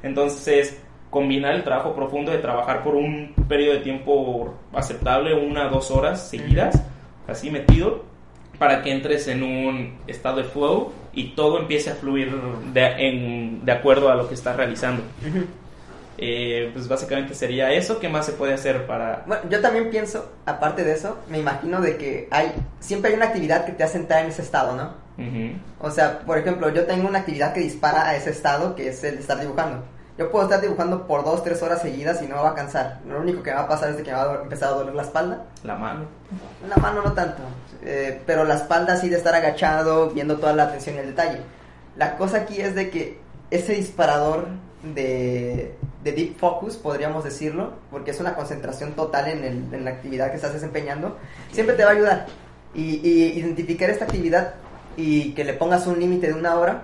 [0.05, 5.71] Entonces, combinar el trabajo profundo de trabajar por un periodo de tiempo aceptable, una o
[5.71, 6.81] dos horas seguidas,
[7.27, 8.05] así metido,
[8.59, 12.33] para que entres en un estado de flow y todo empiece a fluir
[12.73, 15.03] de, en- de acuerdo a lo que estás realizando.
[16.17, 17.99] Eh, pues básicamente sería eso.
[17.99, 19.25] ¿Qué más se puede hacer para...?
[19.27, 23.27] Bueno, yo también pienso, aparte de eso, me imagino de que hay, siempre hay una
[23.27, 25.03] actividad que te hace entrar en ese estado, ¿no?
[25.81, 29.03] O sea, por ejemplo, yo tengo una actividad que dispara a ese estado, que es
[29.05, 29.85] el de estar dibujando.
[30.17, 33.01] Yo puedo estar dibujando por dos, tres horas seguidas y no me va a cansar.
[33.09, 34.77] Lo único que me va a pasar es de que me va a empezar a
[34.77, 35.45] doler la espalda.
[35.65, 36.05] La mano.
[36.69, 37.43] La mano no tanto,
[37.83, 41.41] eh, pero la espalda sí de estar agachado, viendo toda la atención y el detalle.
[41.97, 43.19] La cosa aquí es de que
[43.51, 44.47] ese disparador
[44.95, 45.75] de,
[46.05, 50.31] de deep focus, podríamos decirlo, porque es una concentración total en, el- en la actividad
[50.31, 51.17] que estás desempeñando,
[51.53, 52.27] siempre te va a ayudar.
[52.73, 54.55] Y, y identificar esta actividad
[54.97, 56.83] y que le pongas un límite de una hora,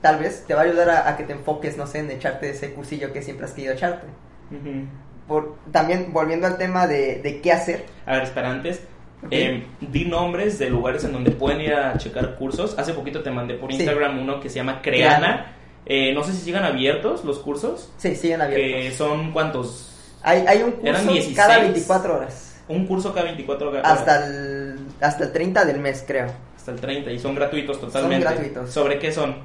[0.00, 2.50] tal vez te va a ayudar a, a que te enfoques, no sé, en echarte
[2.50, 4.06] ese cursillo que siempre has querido echarte.
[4.50, 4.86] Ujú.
[5.26, 8.80] Por, también volviendo al tema de, de qué hacer, A ver, espera, antes.
[9.22, 9.28] Ok.
[9.32, 12.78] eh, di nombres de lugares en donde pueden ir a checar cursos.
[12.78, 13.76] Hace poquito te mandé por Sí.
[13.78, 15.54] Instagram uno que se llama Creana.
[15.86, 17.92] Eh, no sé si sigan abiertos los cursos.
[17.98, 18.82] sí, siguen abiertos.
[18.82, 20.16] Que son cuántos?
[20.22, 21.36] Hay, hay un Eran curso 16.
[21.36, 22.60] cada 24 horas.
[22.68, 23.82] Un curso cada 24 horas.
[23.84, 26.26] Hasta el, hasta el 30 del mes, creo.
[26.56, 28.24] Hasta el 30 y son gratuitos totalmente.
[28.24, 28.70] gratuitos.
[28.70, 29.36] ¿Sobre qué son?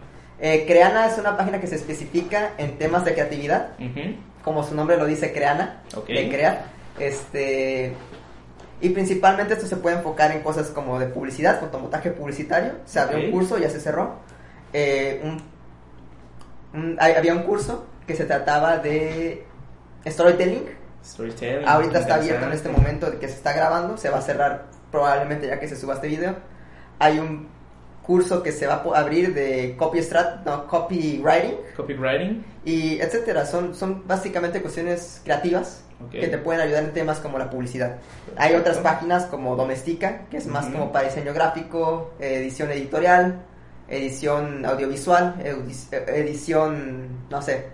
[0.45, 3.69] Eh, Creana es una página que se especifica en temas de creatividad.
[4.43, 5.81] Como su nombre lo dice, Creana.
[5.95, 6.07] Ok.
[6.07, 6.65] De crear.
[6.99, 7.93] Este.
[8.81, 12.73] Y principalmente esto se puede enfocar en cosas como de publicidad, fotomontaje publicitario.
[12.83, 14.15] Se abrió un curso, ya se cerró.
[14.73, 15.41] Eh, un-
[16.73, 19.45] un- hay- había un curso que se trataba de
[20.05, 20.65] storytelling.
[21.05, 21.65] Storytelling.
[21.67, 25.47] Ahorita está abierto en este momento que se está grabando, se va a cerrar probablemente
[25.47, 26.35] ya que se suba este video.
[26.99, 27.47] Hay un
[28.05, 32.43] curso que se va a abrir de copy strat, no, copywriting Copywriting.
[32.65, 33.45] y etcétera.
[33.45, 37.95] Son, son básicamente cuestiones creativas que te pueden ayudar en temas como la publicidad.
[38.35, 43.39] Hay otras páginas como Domestika, que es más como para diseño gráfico, edición editorial,
[43.87, 47.67] edición audiovisual, eudi- edición, no sé,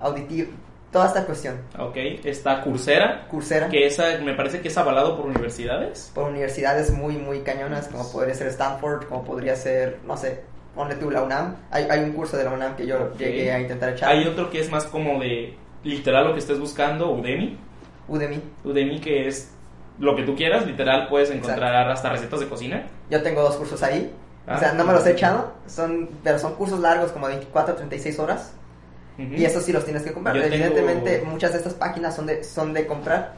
[0.00, 0.48] auditiva,
[0.94, 1.56] toda esta cuestión.
[1.76, 1.96] Ok.
[2.22, 3.26] Está Coursera.
[3.28, 3.68] Coursera.
[3.68, 6.12] Que esa, me parece que es avalado por universidades.
[6.14, 10.94] por universidades muy, muy cañonas, como podría ser Stanford, como podría ser, no sé, ponle
[10.94, 11.56] tú la UNAM.
[11.72, 14.08] Hay, hay un curso de la UNAM que yo llegué a intentar echar.
[14.08, 17.58] Hay otro que es más como de literal lo que estés buscando, Udemy.
[18.06, 18.40] Udemy.
[18.62, 19.50] Udemy que es
[19.98, 22.86] lo que tú quieras, literal puedes encontrar hasta recetas de cocina.
[23.10, 24.14] Yo tengo dos cursos ahí.
[24.46, 24.56] Ah.
[24.56, 27.74] o sea, no me los he echado, son, pero son cursos largos, como de 24
[27.74, 28.54] a 36 horas.
[29.16, 30.34] Y esos sí los tienes que comprar.
[30.34, 33.34] Yo tengo- Evidentemente, muchas de estas páginas son de, son de comprar.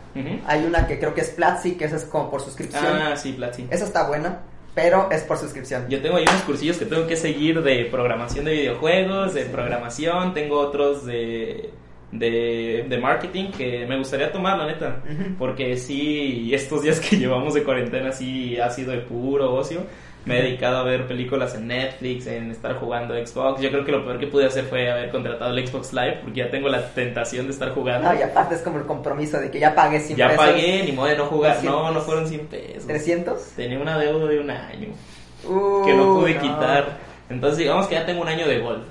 [0.46, 2.84] Hay una que creo que es Platzi, que esa es como por suscripción.
[2.86, 3.66] Ah, sí, Platzi.
[3.70, 4.40] Esa está buena,
[4.74, 5.86] pero es por suscripción.
[5.90, 10.32] Yo tengo ahí unos cursillos que tengo que seguir de programación de videojuegos, de programación,
[10.32, 11.70] tengo otros de,
[12.12, 15.02] de, de marketing que me gustaría tomar, la neta.
[15.38, 19.80] Porque sí, estos días que llevamos de cuarentena sí ha sido de puro ocio.
[20.26, 23.60] Me he dedicado a ver películas en Netflix, en estar jugando Xbox.
[23.62, 26.40] Yo creo que lo peor que pude hacer fue haber contratado el Xbox Live porque
[26.40, 28.12] ya tengo la tentación de estar jugando.
[28.12, 30.44] No, y aparte es como el compromiso de que ya pagué 100 ya pesos.
[30.44, 31.54] pagué, ni modo de no jugar.
[31.62, 31.94] No, 300.
[31.94, 32.88] no fueron 100 pesos.
[32.88, 33.36] ¿300?
[33.54, 34.88] Tenía una deuda de un año
[35.48, 36.40] Uh, que no pude no.
[36.40, 36.96] quitar.
[37.30, 38.82] Entonces digamos que ya tengo un año de Gold.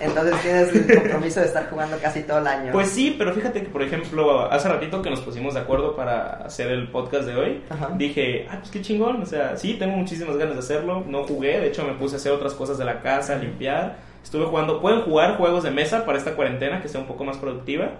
[0.00, 2.72] Entonces tienes el compromiso de estar jugando casi todo el año.
[2.72, 6.44] Pues sí, pero fíjate que, por ejemplo, hace ratito que nos pusimos de acuerdo para
[6.44, 7.90] hacer el podcast de hoy, Ajá.
[7.96, 11.60] dije, ah, pues qué chingón, o sea, sí, tengo muchísimas ganas de hacerlo, no jugué,
[11.60, 15.02] de hecho me puse a hacer otras cosas de la casa, limpiar, estuve jugando, pueden
[15.02, 17.92] jugar juegos de mesa para esta cuarentena que sea un poco más productiva,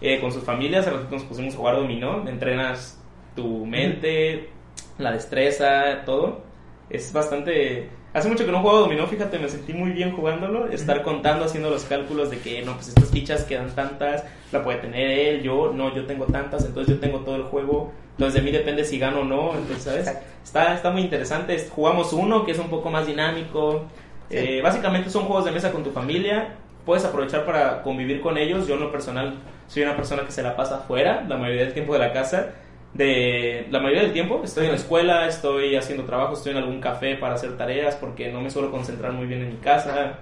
[0.00, 3.00] eh, con sus familias, hace ratito nos pusimos a jugar dominó, entrenas
[3.34, 4.50] tu mente,
[4.98, 6.42] la destreza, todo,
[6.88, 7.90] es bastante...
[8.14, 11.70] Hace mucho que no juego dominó, fíjate, me sentí muy bien jugándolo, estar contando, haciendo
[11.70, 15.72] los cálculos de que, no, pues estas fichas quedan tantas, la puede tener él, yo,
[15.74, 18.98] no, yo tengo tantas, entonces yo tengo todo el juego, entonces de mí depende si
[18.98, 20.12] gano o no, entonces, ¿sabes?
[20.44, 23.84] Está, está muy interesante, Es- jugamos uno que es un poco más dinámico,
[24.30, 24.38] Sí.
[24.38, 26.54] Eh, básicamente son juegos de mesa con tu familia,
[26.86, 29.34] puedes aprovechar para convivir con ellos, yo en lo personal
[29.68, 32.50] soy una persona que se la pasa afuera la mayoría del tiempo de la casa,
[32.94, 36.80] de la mayoría del tiempo estoy en la escuela, estoy haciendo trabajo, estoy en algún
[36.80, 40.18] café para hacer tareas porque no me suelo concentrar muy bien en mi casa.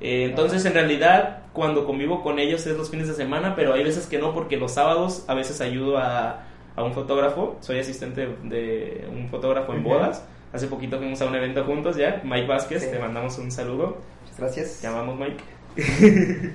[0.00, 3.84] Eh, entonces, en realidad, cuando convivo con ellos es los fines de semana, pero hay
[3.84, 6.44] veces que no, porque los sábados a veces ayudo a,
[6.74, 7.56] a un fotógrafo.
[7.60, 10.26] Soy asistente de un fotógrafo en bodas.
[10.52, 12.20] Hace poquito fuimos a un evento juntos ya.
[12.24, 12.90] Mike Vázquez, Sí.
[12.90, 13.98] te mandamos un saludo.
[14.22, 14.78] Muchas gracias.
[14.80, 15.44] Te amamos, Mike.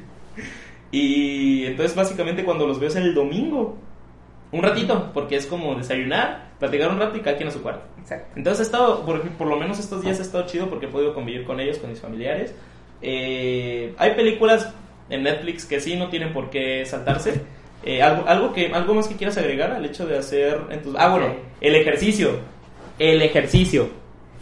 [0.91, 3.78] y entonces, básicamente, cuando los veo es el domingo.
[4.52, 7.86] Un ratito, porque es como desayunar, platicar un rato y cada quien a su cuarto.
[8.00, 8.34] Exacto.
[8.38, 11.14] Entonces he estado, por, por lo menos estos días he estado chido porque he podido
[11.14, 12.56] convivir con ellos, con mis familiares.
[13.02, 14.74] Eh, hay películas
[15.10, 17.42] en Netflix que sí no tienen por qué saltarse.
[17.84, 20.60] Eh, algo, algo, que, algo más que quieras agregar al hecho de hacer...
[20.72, 21.28] en tus- ah, bueno,
[21.62, 22.40] el ejercicio.
[23.00, 23.90] El ejercicio.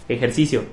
[0.08, 0.63] Ejercicio.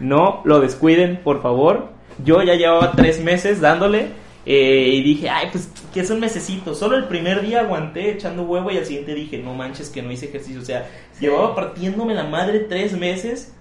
[0.00, 1.88] No lo descuiden, por favor.
[2.24, 4.08] Yo ya llevaba tres meses dándole
[4.46, 6.74] eh, y dije, ay, pues que es un mesecito.
[6.74, 10.10] Solo el primer día aguanté echando huevo y al siguiente dije, no manches que no
[10.12, 10.60] hice ejercicio.
[10.60, 10.86] O sea,
[11.20, 13.54] llevaba partiéndome la madre tres meses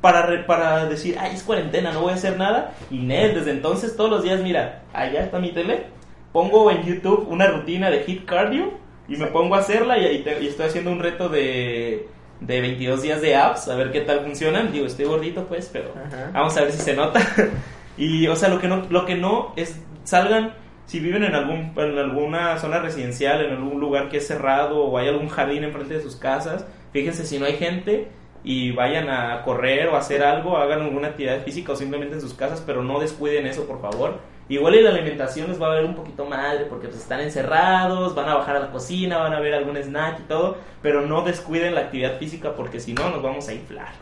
[0.00, 2.74] para, re- para decir, ay, es cuarentena, no voy a hacer nada.
[2.90, 5.84] Y Ned, desde entonces todos los días, mira, allá está mi tele.
[6.32, 8.72] Pongo en YouTube una rutina de hit cardio
[9.08, 12.08] y me pongo a hacerla y, y te- y estoy haciendo un reto de,
[12.40, 14.72] de 22 días de apps, a ver qué tal funcionan.
[14.72, 16.30] Digo, estoy gordito pues, pero Ajá.
[16.32, 17.20] vamos a ver si se nota.
[17.96, 20.54] y, o sea, lo que no, lo que no es, salgan,
[20.86, 24.98] si viven en, algún, en alguna zona residencial, en algún lugar que es cerrado o
[24.98, 28.08] hay algún jardín enfrente de sus casas, fíjense si no hay gente
[28.42, 32.34] y vayan a correr o hacer algo, hagan alguna actividad física o simplemente en sus
[32.34, 34.18] casas, pero no descuiden eso, por favor.
[34.48, 38.16] Igual y la alimentación les va a ver un poquito madre porque pues están encerrados,
[38.16, 41.22] van a bajar a la cocina, van a ver algún snack y todo, pero no
[41.22, 43.92] descuiden la actividad física porque si no nos vamos a inflar.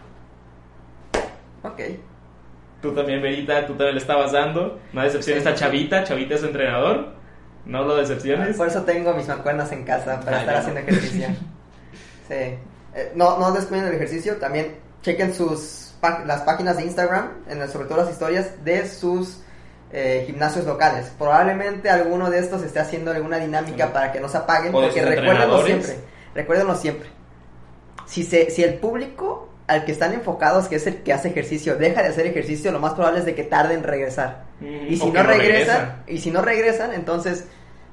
[1.63, 1.81] Ok.
[2.83, 4.79] Tú también, Verita, tú también le estabas dando.
[4.93, 7.13] No decepciones a Chavita, Chavita es su entrenador.
[7.65, 8.57] No lo decepciones.
[8.57, 11.29] Por eso tengo mis mancuernas en casa para Ah, estar haciendo ejercicio.
[12.29, 12.35] Sí.
[12.35, 14.37] Eh, no, no descuiden el ejercicio.
[14.37, 15.95] También chequen sus
[16.27, 19.41] las páginas de Instagram, en el- sobre todo las historias de sus
[19.91, 21.11] eh, gimnasios locales.
[21.19, 24.71] Probablemente alguno de estos esté haciendo alguna dinámica para que no se apaguen.
[24.73, 25.97] Porque recuérdenlo siempre.
[26.35, 27.09] Recuérdenlo siempre.
[28.07, 31.77] Si, se, si el público al que están enfocados, que es el que hace ejercicio,
[31.77, 34.45] deja de hacer ejercicio, lo más probable es de que tarde en regresar.
[34.61, 35.97] Mm, Y si no regresan, regresa.
[36.09, 37.45] y si no regresan, entonces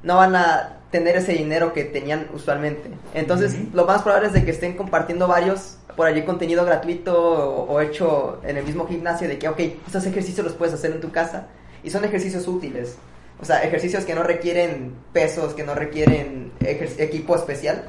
[0.01, 2.89] no van a tener ese dinero que tenían usualmente.
[3.13, 7.71] Entonces, lo más probable es de que estén compartiendo varios por allí contenido gratuito o,
[7.73, 11.01] o hecho en el mismo gimnasio de que, ok, estos ejercicios los puedes hacer en
[11.01, 11.47] tu casa
[11.83, 12.97] y son ejercicios útiles.
[13.41, 17.83] O sea, ejercicios que no requieren pesos, que no requieren equipo especial.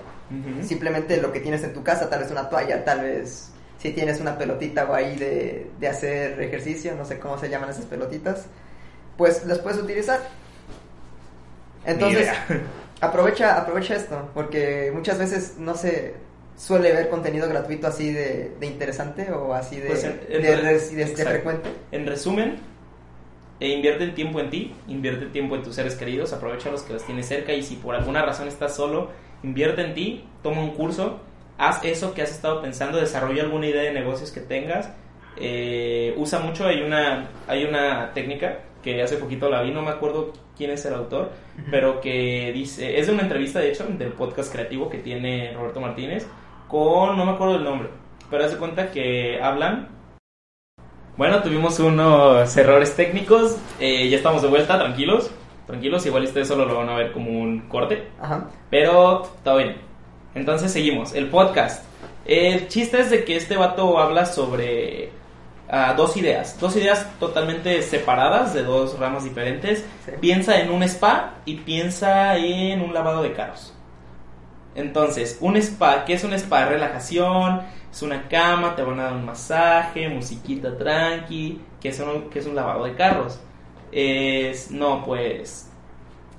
[0.62, 3.52] Simplemente lo que tienes en tu casa, tal vez una toalla, tal vez
[3.86, 7.70] si tienes una pelotita o ahí de, de hacer ejercicio, no sé cómo se llaman
[7.70, 8.46] esas pelotitas,
[9.16, 10.20] pues las puedes utilizar.
[11.84, 12.28] Entonces,
[13.00, 16.14] aprovecha, aprovecha esto, porque muchas veces no se
[16.56, 20.56] suele ver contenido gratuito así de, de interesante o así de, Pues en- en de,
[21.04, 21.68] de- frecuente.
[21.92, 22.56] En resumen,
[23.60, 26.82] e invierte el tiempo en ti, invierte el tiempo en tus seres queridos, aprovecha los
[26.82, 29.10] que los tienes cerca y si por alguna razón estás solo,
[29.42, 31.20] invierte en ti, toma un curso,
[31.58, 34.92] haz eso que has estado pensando, desarrolla alguna idea de negocios que tengas,
[35.36, 39.90] eh, usa mucho, hay una, hay una técnica que hace poquito la vi, no me
[39.90, 41.32] acuerdo quién es el autor,
[41.70, 45.80] pero que dice, es de una entrevista de hecho del podcast creativo que tiene Roberto
[45.80, 46.26] Martínez
[46.68, 47.88] con, no me acuerdo el nombre,
[48.30, 49.96] pero hace cuenta que hablan
[51.16, 53.56] bueno, tuvimos unos errores técnicos.
[53.80, 55.30] eh, ya estamos de vuelta, tranquilos.
[55.66, 58.08] Tranquilos, igual ustedes solo lo van a ver como un corte.
[58.20, 58.50] Ajá.
[58.68, 59.85] Pero todo bien.
[60.36, 61.14] Entonces seguimos.
[61.14, 61.84] El podcast.
[62.24, 65.10] El chiste es de que este vato habla sobre
[65.68, 66.58] ah, dos ideas.
[66.60, 69.84] Dos ideas totalmente separadas, de dos ramas diferentes.
[70.04, 70.12] Sí.
[70.20, 73.72] Piensa en un spa y piensa en un lavado de carros.
[74.74, 76.66] Entonces, un spa, ¿qué es un spa?
[76.66, 82.28] Relajación, es una cama, te van a dar un masaje, musiquita tranqui, que es un,
[82.28, 83.40] que es un lavado de carros.
[83.90, 85.70] es, no, pues,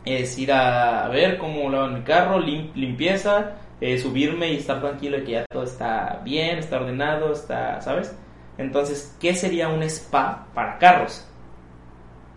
[0.05, 5.17] es ir a ver cómo lavan mi carro, lim- limpieza, eh, subirme y estar tranquilo
[5.17, 8.15] de que ya todo está bien, está ordenado, está, ¿sabes?
[8.57, 11.25] Entonces, ¿qué sería un spa para carros?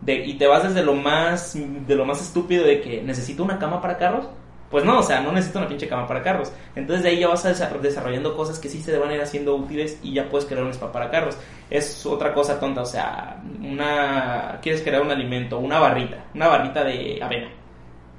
[0.00, 3.58] De, y te vas desde lo más de lo más estúpido de que necesito una
[3.58, 4.28] cama para carros.
[4.70, 6.52] Pues no, o sea, no necesito una pinche cama para carros.
[6.76, 9.20] Entonces de ahí ya vas a desa- desarrollando cosas que sí se van a ir
[9.20, 11.36] haciendo útiles y ya puedes crear un spa para carros.
[11.68, 16.84] Es otra cosa tonta, o sea, una quieres crear un alimento, una barrita, una barrita
[16.84, 17.48] de avena.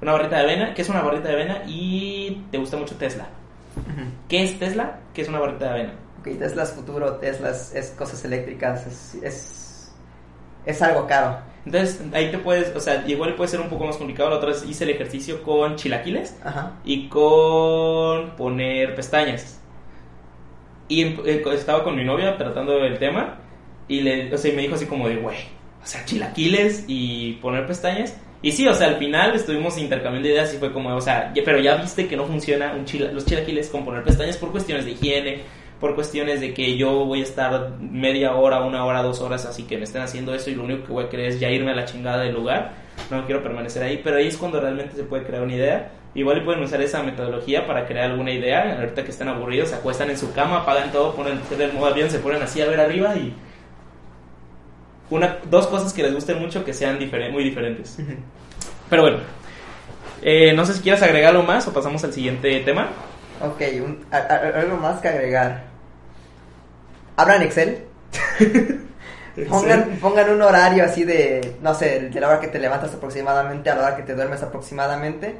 [0.02, 1.64] Una barrita de avena, ¿qué es una barrita de avena?
[1.68, 3.28] Y te gusta mucho Tesla.
[4.28, 5.00] ¿Qué es Tesla?
[5.14, 5.94] ¿Qué es una barrita de avena?
[6.20, 9.92] Ok, Tesla es futuro, Tesla es, es cosas eléctricas, es, es,
[10.66, 11.38] es algo caro.
[11.66, 14.30] Entonces ahí te puedes, o sea, igual puede ser un poco más complicado.
[14.32, 16.38] La otra vez hice el ejercicio con chilaquiles.
[16.44, 16.72] Ajá.
[16.84, 19.60] y con poner pestañas.
[20.88, 23.38] Y em- eh, estaba con mi novia tratando el tema
[23.88, 25.38] y le, o sea, y me dijo así como de, güey,
[25.84, 28.16] o sea, chilaquiles y poner pestañas.
[28.44, 31.60] Y sí, o sea, al final estuvimos intercambiando ideas y fue como, o sea, pero
[31.60, 34.92] ya viste que no funciona un chila- los chilaquiles con poner pestañas por cuestiones de
[34.92, 35.42] higiene,
[35.80, 39.64] por cuestiones de que yo voy a estar media hora, una hora, dos horas, así
[39.64, 41.72] que me estén haciendo eso y lo único que voy a querer es ya irme
[41.72, 42.74] a la chingada del lugar.
[43.12, 45.92] No quiero permanecer ahí, pero ahí es cuando realmente se puede crear una idea.
[46.14, 48.76] Igual pueden usar esa metodología para crear alguna idea.
[48.80, 52.10] Ahorita que están aburridos, se acuestan en su cama, apagan todo, ponen el modo avión,
[52.10, 53.34] se ponen así a ver arriba y.
[55.12, 57.98] Una, dos cosas que les gusten mucho que sean diferen- muy diferentes.
[58.90, 59.18] Pero bueno,
[60.24, 62.90] eh, no sé si quieres agregar algo más o pasamos al siguiente tema.
[63.42, 65.64] Ok, un- a- a- algo más que agregar.
[67.18, 67.84] Abran Excel.
[69.50, 73.70] Pongan, pongan un horario así de, no sé, de la hora que te levantas aproximadamente
[73.70, 75.38] a la hora que te duermes aproximadamente.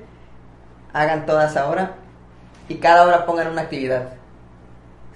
[0.94, 1.96] Hagan todas esa hora.
[2.70, 4.14] Y cada hora pongan una actividad.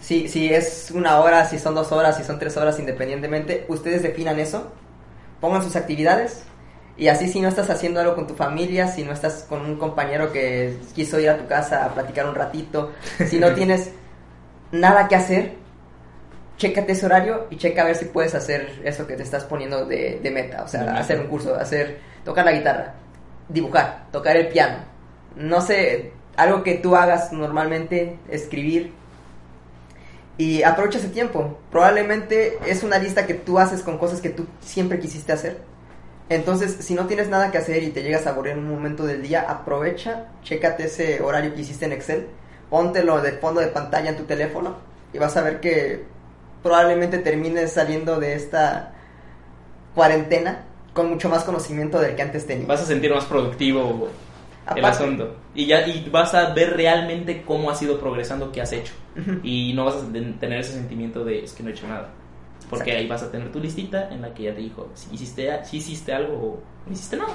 [0.05, 4.03] Si, si es una hora, si son dos horas, si son tres horas, independientemente, ustedes
[4.03, 4.71] definan eso.
[5.41, 6.43] Pongan sus actividades.
[6.95, 9.77] Y así si no estás haciendo algo con tu familia, si no estás con un
[9.79, 12.91] compañero que quiso ir a tu casa a platicar un ratito,
[13.25, 13.93] si no tienes
[14.71, 15.53] nada que hacer,
[16.57, 19.87] chécate ese horario y checa a ver si puedes hacer eso que te estás poniendo
[19.87, 20.61] de, de meta.
[20.63, 22.93] O sea, De hacer un curso, hacer, tocar la guitarra,
[23.49, 24.83] dibujar, tocar el piano.
[25.35, 28.93] No sé, algo que tú hagas normalmente, escribir.
[30.37, 31.57] Y aprovecha ese tiempo.
[31.71, 35.61] Probablemente es una lista que tú haces con cosas que tú siempre quisiste hacer.
[36.27, 39.05] Entonces, si no tienes nada que hacer y te llegas a aburrir en un momento
[39.05, 42.27] del día, aprovecha, chécate ese horario que hiciste en Excel,
[42.69, 44.75] póntelo de fondo de pantalla en tu teléfono
[45.13, 46.03] y vas a ver que
[46.63, 48.93] probablemente termines saliendo de esta
[49.93, 52.67] cuarentena con mucho más conocimiento del que antes tenías.
[52.67, 54.09] Vas a sentir más productivo
[54.75, 55.36] el asunto.
[55.54, 58.93] Y ya y vas a ver realmente cómo has ido progresando, qué has hecho.
[59.43, 62.10] Y no vas a ten- tener ese sentimiento de es que no he hecho nada.
[62.69, 62.99] Porque Exacto.
[63.04, 65.78] ahí vas a tener tu listita en la que ya te dijo si hiciste, si
[65.78, 67.34] hiciste algo o no hiciste nada.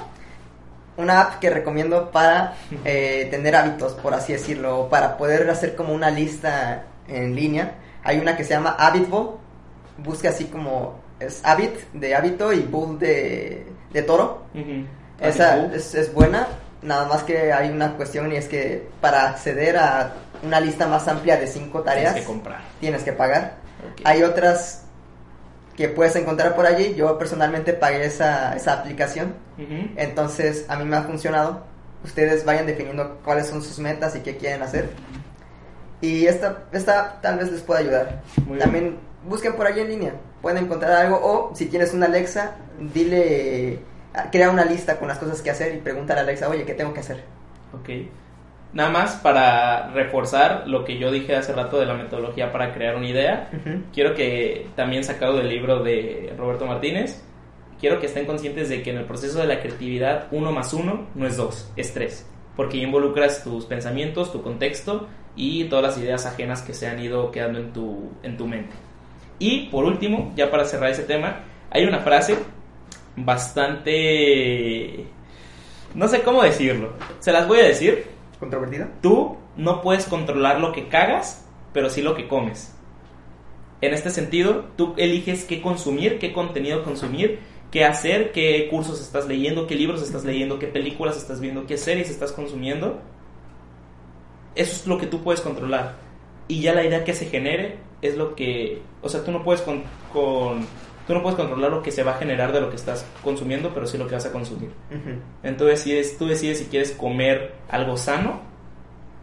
[0.97, 5.93] Una app que recomiendo para eh, tener hábitos, por así decirlo, para poder hacer como
[5.93, 7.75] una lista en línea.
[8.03, 9.39] Hay una que se llama Habitbo.
[9.99, 14.43] Busca así como es Habit de hábito y Bull de, de toro.
[15.19, 15.75] Esa Habitbo.
[15.75, 16.47] es, es buena,
[16.81, 20.13] nada más que hay una cuestión y es que para acceder a
[20.43, 22.61] una lista más amplia de cinco tareas Tienes que comprar.
[22.79, 23.55] tienes que pagar.
[24.03, 24.83] Hay otras
[25.75, 26.95] que puedes encontrar por allí.
[26.95, 29.35] Yo personalmente pagué esa, esa aplicación.
[29.95, 31.63] Entonces, a mí me ha funcionado.
[32.03, 34.89] Ustedes vayan definiendo cuáles son sus metas y qué quieren hacer.
[36.01, 38.21] Y esta, esta tal vez les pueda ayudar.
[38.47, 40.13] Muy También busquen por allí en línea.
[40.41, 41.19] Pueden encontrar algo.
[41.21, 43.79] O si tienes una Alexa, dile,
[44.31, 46.93] crea una lista con las cosas que hacer y pregúntale a Alexa, oye, ¿qué tengo
[46.93, 47.23] que hacer?
[47.73, 47.89] Ok.
[48.73, 52.95] Nada más para reforzar lo que yo dije hace rato de la metodología para crear
[52.95, 53.49] una idea.
[53.51, 53.83] Ujú.
[53.93, 57.21] Quiero que también sacado del libro de Roberto Martínez,
[57.79, 61.07] quiero que estén conscientes de que en el proceso de la creatividad uno más uno
[61.15, 62.25] no es dos, es tres.
[62.55, 67.31] Porque involucras tus pensamientos, tu contexto y todas las ideas ajenas que se han ido
[67.31, 68.75] quedando en tu, en tu mente.
[69.39, 71.39] Y por último, ya para cerrar ese tema,
[71.71, 72.37] hay una frase
[73.15, 75.05] bastante...
[75.93, 76.93] No sé cómo decirlo.
[77.19, 78.05] Se las voy a decir.
[78.39, 78.87] ¿Controvertido?
[79.01, 82.73] Tú no puedes controlar lo que cagas, pero sí lo que comes.
[83.81, 87.39] En este sentido, tú eliges qué consumir, qué contenido consumir,
[87.71, 91.77] qué hacer, qué cursos estás leyendo, qué libros estás leyendo, qué películas estás viendo, qué
[91.77, 93.01] series estás consumiendo.
[94.55, 95.95] Eso es lo que tú puedes controlar.
[96.47, 98.81] Y ya la idea que se genere es lo que...
[99.01, 99.83] O sea, tú no puedes con,
[100.13, 100.65] con-
[101.07, 103.71] tú no puedes controlar lo que se va a generar de lo que estás consumiendo,
[103.73, 104.69] pero sí lo que vas a consumir.
[104.89, 105.19] Ujú.
[105.43, 108.41] Entonces decides, tú decides si quieres comer algo sano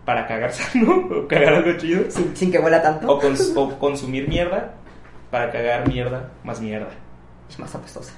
[0.05, 3.07] para cagar sano o cagar algo chido Sin, sin que huela tanto.
[3.13, 4.75] o, cons- o consumir mierda
[5.31, 6.89] para cagar mierda más mierda.
[7.49, 8.13] Es más apestosa.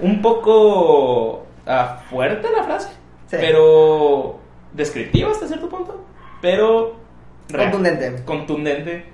[0.00, 2.88] un poco ah, fuerte la frase,
[3.28, 3.36] Sí.
[3.40, 4.38] pero
[4.72, 6.04] descriptiva hasta cierto punto,
[6.40, 6.96] pero
[7.48, 7.70] real.
[7.72, 8.24] Contundente.
[8.24, 9.04] contundente,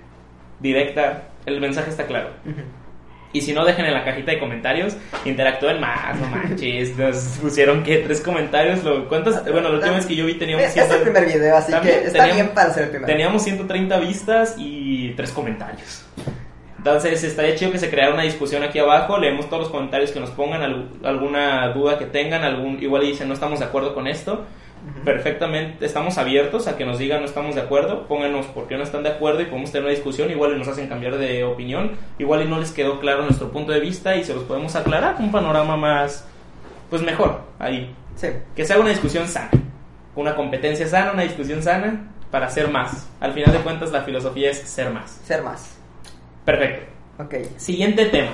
[0.60, 2.30] directa, el mensaje está claro.
[3.34, 7.82] Y si no, dejen en la cajita de comentarios, interactúen más, no manches, nos pusieron
[7.82, 9.42] que tres comentarios, lo, ¿cuántas?
[9.50, 11.72] Bueno, la última vez que yo vi teníamos Es, es el ciento- primer video, así
[11.72, 13.06] También que está teníamos- bien para ser el primero.
[13.10, 16.04] Teníamos 130 vistas y 3 comentarios.
[16.76, 20.18] Entonces estaría chido que se creara una discusión aquí abajo, leemos todos los comentarios que
[20.20, 23.94] nos pongan, al- alguna duda que tengan, algún igual y dicen no estamos de acuerdo
[23.94, 24.44] con esto.
[25.04, 28.82] Perfectamente, estamos abiertos a que nos digan no estamos de acuerdo, pónganos por qué no
[28.82, 31.92] están de acuerdo y podemos tener una discusión, igual y nos hacen cambiar de opinión,
[32.18, 35.16] igual y no les quedó claro nuestro punto de vista y se los podemos aclarar,
[35.18, 36.26] un panorama más,
[36.90, 38.28] pues mejor, ahí, Sí.
[38.54, 39.50] que se haga una discusión sana,
[40.14, 43.08] una competencia sana, una discusión sana para ser más.
[43.20, 45.20] Al final de cuentas la filosofía es ser más.
[45.24, 45.76] Ser más.
[46.44, 46.90] Perfecto.
[47.18, 47.34] Ok.
[47.56, 48.30] Siguiente tema.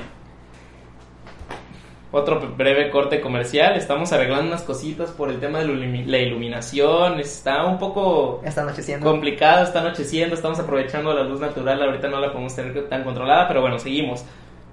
[2.10, 3.76] Otro breve corte comercial.
[3.76, 7.20] Estamos arreglando unas cositas por el tema de la ilumi- la iluminación.
[7.20, 9.04] Está un poco está anocheciendo.
[9.06, 11.82] complicado, está anocheciendo, estamos aprovechando la luz natural.
[11.82, 14.24] Ahorita no la podemos tener tan controlada, pero bueno, seguimos.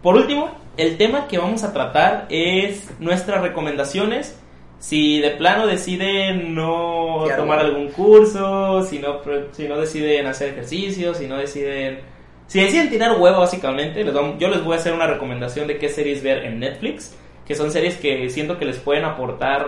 [0.01, 4.39] Por último, el tema que vamos a tratar es nuestras recomendaciones.
[4.79, 7.41] Si de plano deciden no Claro.
[7.43, 9.19] tomar algún curso, si no,
[9.51, 11.99] si no deciden hacer ejercicio, si no deciden...
[12.47, 15.77] Si deciden tirar huevo, básicamente, les vamos- yo les voy a hacer una recomendación de
[15.79, 19.67] qué series ver en Netflix, que son series que siento que les pueden aportar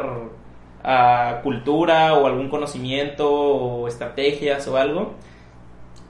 [0.84, 5.16] a cultura o algún conocimiento o estrategias o algo.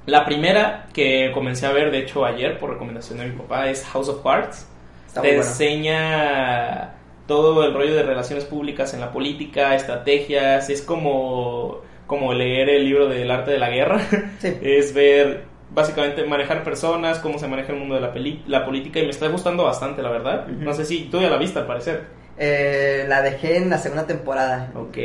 [0.06, 3.84] La primera que comencé a ver, de hecho ayer por recomendación de mi papá, es
[3.86, 4.68] House of Cards.
[5.08, 5.44] Está Te bueno.
[5.44, 6.94] enseña
[7.26, 12.86] todo el rollo de relaciones públicas en la política, estrategias, es como, como leer el
[12.86, 14.00] libro del arte de la guerra,
[14.40, 14.58] Sí.
[14.62, 19.00] es ver básicamente manejar personas, cómo se maneja el mundo de la, peli- la política
[19.00, 20.48] y me está gustando bastante, la verdad.
[20.48, 22.06] No sé si tú ya la viste al parecer.
[22.38, 24.72] Eh, la dejé en la segunda temporada.
[24.76, 24.98] Ok,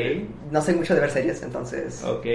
[0.51, 2.05] No sé mucho de ver series, entonces.
[2.05, 2.27] ok.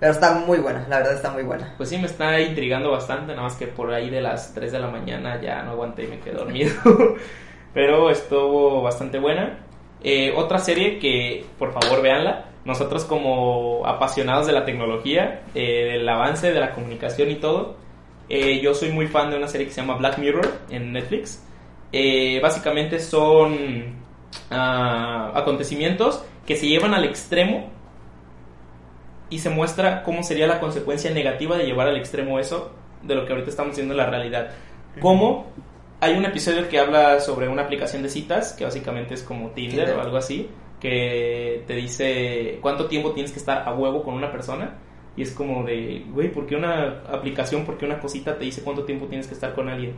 [0.00, 1.74] Pero está muy buena, la verdad está muy buena.
[1.76, 4.78] Pues sí, me está intrigando bastante, nada más que por ahí de las 3 de
[4.78, 6.72] la mañana ya no aguanté y me quedé dormido.
[7.74, 9.58] Pero estuvo bastante buena.
[10.02, 12.46] Eh, otra serie que, por favor, véanla.
[12.64, 17.76] Nosotros como apasionados de la tecnología, eh, del avance, de la comunicación y todo,
[18.28, 21.42] eh, yo soy muy fan de una serie que se llama Black Mirror en Netflix.
[21.92, 23.96] Eh, básicamente son
[24.50, 27.70] ah, acontecimientos que se llevan al extremo
[29.30, 33.24] y se muestra cómo sería la consecuencia negativa de llevar al extremo eso de lo
[33.24, 34.50] que ahorita estamos viendo en la realidad.
[35.00, 35.46] Como
[36.00, 39.86] hay un episodio que habla sobre una aplicación de citas, que básicamente es como Tinder,
[39.86, 39.96] Tinder.
[39.96, 40.48] o algo así,
[40.80, 44.78] que te dice cuánto tiempo tienes que estar a huevo con una persona.
[45.16, 48.62] Y es como de, güey, ¿por qué una aplicación, por qué una cosita te dice
[48.62, 49.94] cuánto tiempo tienes que estar con alguien?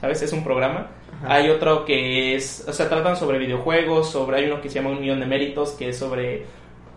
[0.00, 0.22] ¿Sabes?
[0.22, 0.90] Es un programa.
[1.22, 1.34] Ajá.
[1.34, 4.90] Hay otro que es, o sea, tratan sobre videojuegos, sobre, hay uno que se llama
[4.90, 6.46] Un Millón de Méritos, que es sobre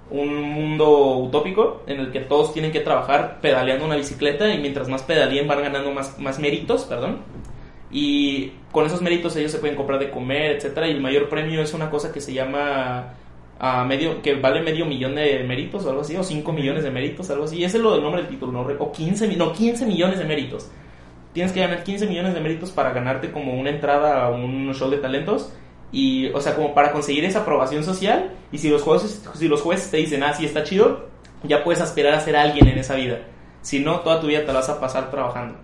[0.09, 4.87] un mundo utópico en el que todos tienen que trabajar pedaleando una bicicleta y mientras
[4.87, 7.21] más pedaleen van ganando más, más méritos, perdón.
[7.89, 11.61] Y con esos méritos ellos se pueden comprar de comer, etcétera, y el mayor premio
[11.61, 13.13] es una cosa que se llama
[13.65, 16.91] a medio que vale medio millón de méritos o algo así o 5 millones de
[16.91, 17.63] méritos, algo así.
[17.63, 20.25] Ese es lo del nombre del título, no o 15, mi- no 15 millones de
[20.25, 20.69] méritos.
[21.31, 24.89] Tienes que ganar 15 millones de méritos para ganarte como una entrada a un show
[24.89, 25.53] de talentos
[25.93, 29.61] y o sea, como para conseguir esa aprobación social y si los jueces si los
[29.61, 31.07] jueces te dicen, "Ah, sí está chido",
[31.43, 33.19] ya puedes aspirar a ser alguien en esa vida.
[33.61, 35.55] Si no, toda tu vida te la vas a pasar trabajando.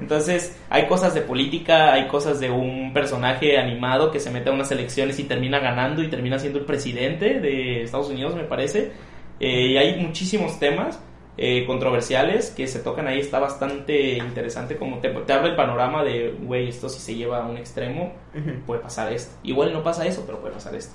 [0.00, 4.52] Entonces, hay cosas de política, hay cosas de un personaje animado que se mete a
[4.52, 8.92] unas elecciones y termina ganando y termina siendo el presidente de Estados Unidos, me parece.
[9.38, 10.98] Eh, y hay muchísimos temas
[11.36, 13.20] eh, controversiales que se tocan ahí.
[13.20, 17.42] Está bastante interesante, como te, te abre el panorama de, güey, esto si se lleva
[17.44, 18.60] a un extremo, Ujú.
[18.66, 19.36] puede pasar esto.
[19.42, 20.94] Igual no pasa eso, pero puede pasar esto.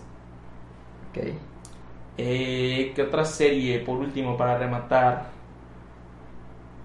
[1.11, 1.23] Ok.
[2.17, 5.29] Eh, ¿Qué otra serie, por último, para rematar?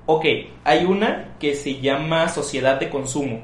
[0.07, 0.25] Ok,
[0.65, 3.43] hay una que se llama Sociedad de Consumo.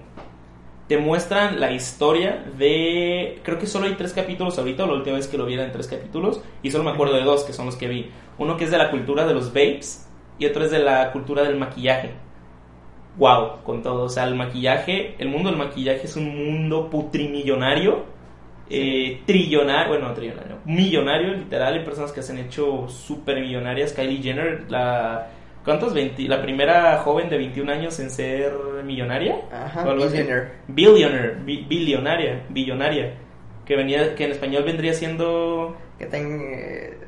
[0.87, 3.41] Te muestran la historia de...
[3.43, 5.73] Creo que solo hay tres capítulos ahorita, o la última vez que lo vi eran
[5.73, 8.11] tres capítulos, y solo me acuerdo de dos, que son los que vi.
[8.39, 10.09] Uno que es de la cultura de los vapes,
[10.39, 12.11] y otro es de la cultura del maquillaje.
[13.17, 14.05] Wow, con todo.
[14.05, 18.13] O sea, el maquillaje, el mundo del maquillaje es un mundo putrimillonario
[18.75, 23.93] eh, trillonario, bueno, no trillonario, millonario, literal, hay personas que se han hecho súper millonarias.
[23.93, 25.29] Kylie Jenner, la.
[25.65, 25.95] ¿Cuántos?
[25.95, 28.53] 20, la primera joven de 21 años en ser
[28.85, 29.37] millonaria.
[29.53, 30.49] Ajá, billionaire.
[30.69, 33.15] Billionaire, bi- billonaria, billonaria.
[33.65, 36.99] Que, venía, que en español vendría siendo Que tenga eh,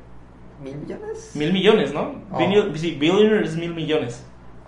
[0.62, 1.32] mil millones.
[1.34, 2.14] mil millones, ¿no?
[2.30, 2.38] Oh.
[2.38, 4.24] Billion- sí, billionaire es mil millones.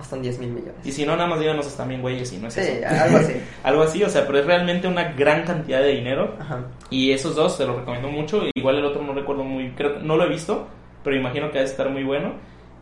[0.06, 0.74] Son 10 mil millones.
[0.84, 2.86] Y si no, nada más díganos también, güeyes, si no es Sí, eso.
[3.02, 3.32] algo así.
[3.64, 6.34] Algo así, o sea, pero es realmente una gran cantidad de dinero.
[6.38, 6.66] Ajá.
[6.90, 8.42] Y esos dos te los recomiendo mucho.
[8.54, 10.66] Igual el otro no recuerdo muy, creo no lo he visto,
[11.02, 12.34] pero imagino que ha de estar muy bueno.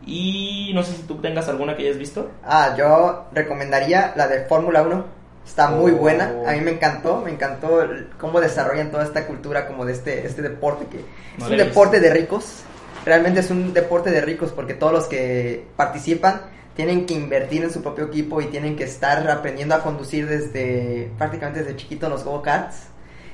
[0.06, 2.30] Y no sé si tú tengas alguna que hayas visto.
[2.44, 5.04] Ah, yo recomendaría la de Fórmula 1.
[5.46, 5.96] Está muy Oh.
[5.96, 6.32] buena.
[6.46, 7.20] A mí me encantó.
[7.24, 11.04] Me encantó el- cómo desarrollan toda esta cultura como de este, este deporte que
[11.38, 12.62] No es un deporte de ricos.
[13.04, 16.40] Realmente es un deporte de ricos porque todos los que participan
[16.74, 21.10] tienen que invertir en su propio equipo y tienen que estar aprendiendo a conducir desde
[21.18, 22.88] prácticamente desde chiquito en los go-karts.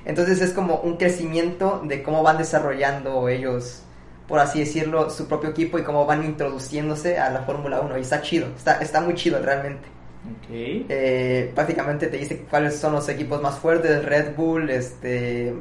[0.05, 3.83] Entonces es como un crecimiento de cómo van desarrollando ellos,
[4.31, 7.99] por así decirlo, su propio equipo y cómo van introduciéndose a la Fórmula 1.
[7.99, 9.87] Y está chido, está, está muy chido realmente.
[10.25, 10.47] Ok.
[10.51, 15.53] Eh, prácticamente te dice cuáles son los equipos más fuertes, Red Bull, este...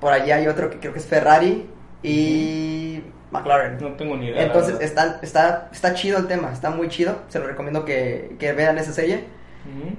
[0.00, 1.66] Por allá hay otro que creo que es Ferrari
[2.02, 3.78] y McLaren.
[3.80, 4.42] No tengo ni idea.
[4.44, 7.22] Entonces está, está, está chido el tema, está muy chido.
[7.28, 9.24] Se lo recomiendo que, que vean esa serie.
[9.66, 9.94] Ujú.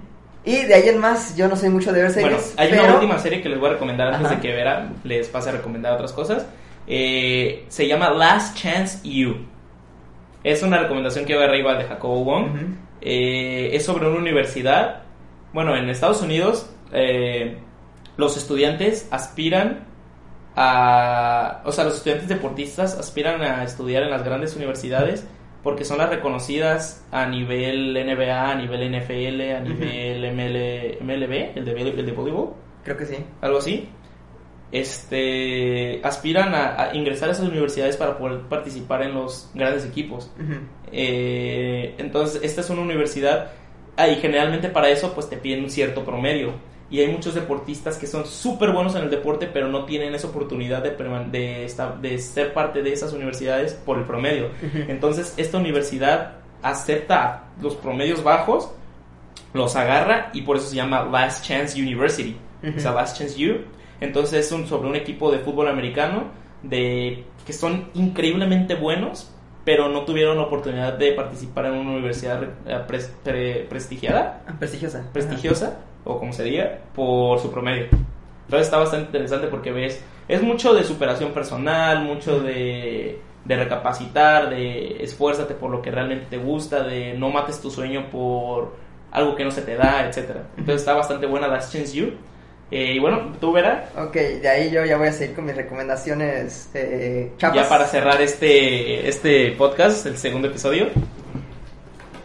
[0.45, 2.53] Y de ahí en más, yo no soy mucho de ver Bueno, series.
[2.57, 4.35] hay pero- una última serie que les voy a recomendar antes Ajá.
[4.35, 6.45] de que Vera les pase a recomendar otras cosas.
[6.87, 9.45] Eh, se llama Last Chance You.
[10.43, 12.45] Es una recomendación que va arriba de Jacobo Wong.
[12.45, 12.65] Ujú.
[13.01, 15.03] Eh, es sobre una universidad.
[15.53, 17.57] Bueno, en Estados Unidos eh,
[18.17, 19.85] los estudiantes aspiran
[20.55, 21.61] a...
[21.65, 25.25] O sea, los estudiantes deportistas aspiran a estudiar en las grandes universidades
[25.63, 31.65] porque son las reconocidas a nivel NBA, a nivel NFL, a nivel ML, MLB, el
[31.65, 32.53] de, el de voleibol,
[32.83, 33.15] Creo que sí.
[33.41, 33.87] algo así.
[34.73, 40.29] Este, aspiran a, a ingresar a esas universidades para poder participar en los grandes equipos.
[40.91, 43.51] Eh, entonces, esta es una universidad
[43.97, 46.51] ah, y generalmente para eso pues te piden un cierto promedio.
[46.91, 50.27] Y hay muchos deportistas que son súper buenos en el deporte, pero no tienen esa
[50.27, 50.91] oportunidad de,
[51.31, 54.49] de, esta- de ser parte de esas universidades por el promedio.
[54.87, 58.69] Entonces, esta universidad acepta los promedios bajos,
[59.53, 62.35] los agarra y por eso se llama Last Chance University.
[62.61, 62.77] Ujú.
[62.77, 63.57] O sea, Last Chance U.
[64.03, 66.25] Entonces, es un, sobre un equipo de fútbol americano
[66.61, 69.29] de que son increíblemente buenos,
[69.65, 74.53] pero no tuvieron la oportunidad de participar en una universidad eh, pres- pre- prestigiada Ah,
[74.59, 75.09] Prestigiosa.
[75.13, 77.85] prestigiosa, o como se diga, por su promedio.
[78.45, 84.49] Entonces está bastante interesante porque ves, es mucho de superación personal, mucho de, de recapacitar,
[84.49, 88.75] de esfuérzate por lo que realmente te gusta, de no mates tu sueño por
[89.11, 90.43] algo que no se te da, etcétera.
[90.57, 92.07] Entonces está bastante buena Last Chance You.
[92.75, 93.87] Eh, y bueno, tú verás.
[93.95, 97.55] Ok, de ahí yo ya voy a seguir con mis recomendaciones eh, chapas.
[97.55, 100.87] ya para cerrar este, este podcast, el segundo episodio.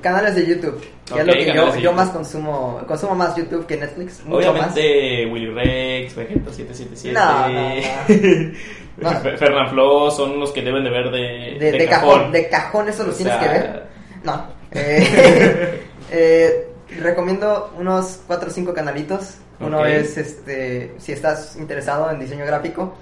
[0.01, 2.81] Canales de YouTube, que es lo que yo, de yo más consumo.
[2.89, 4.25] Consumo más YouTube que Netflix.
[4.25, 9.23] Mucho Obviamente Willy Rex, Vegeta 777, No, no, no.
[9.23, 11.61] Fer- Fernán Flo son los que deben de ver de, más.
[11.61, 12.33] De, de cajón.
[12.33, 13.83] De cajón, eso los O tienes sea, que ver.
[14.25, 14.47] No.
[14.71, 15.81] Eh,
[16.11, 16.69] eh,
[17.01, 19.35] recomiendo unos 4 o 5 canalitos.
[19.61, 22.95] Uno es, este, si estás interesado en diseño gráfico,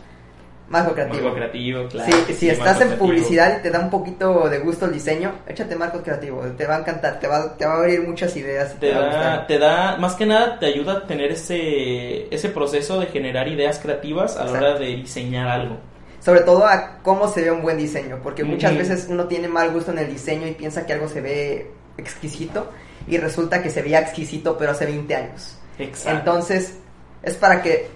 [0.68, 1.22] Marco Creativo.
[1.22, 2.12] Marco creativo, claro.
[2.26, 3.06] Sí, si estás Marco en Creativo.
[3.06, 6.76] publicidad y te da un poquito de gusto el diseño, échate Marcos Creativo, te va
[6.76, 8.74] a encantar, te va, te va a abrir muchas ideas.
[8.80, 13.06] Te da, te da, más que nada, te ayuda a tener ese, ese proceso de
[13.06, 15.76] generar ideas creativas a la hora de diseñar algo.
[16.20, 19.70] Sobre todo a cómo se ve un buen diseño, porque muchas veces uno tiene mal
[19.70, 22.68] gusto en el diseño y piensa que algo se ve exquisito
[23.06, 25.56] y resulta que se veía exquisito pero hace 20 años.
[25.78, 26.18] Exacto.
[26.18, 26.74] Entonces,
[27.22, 27.88] es para que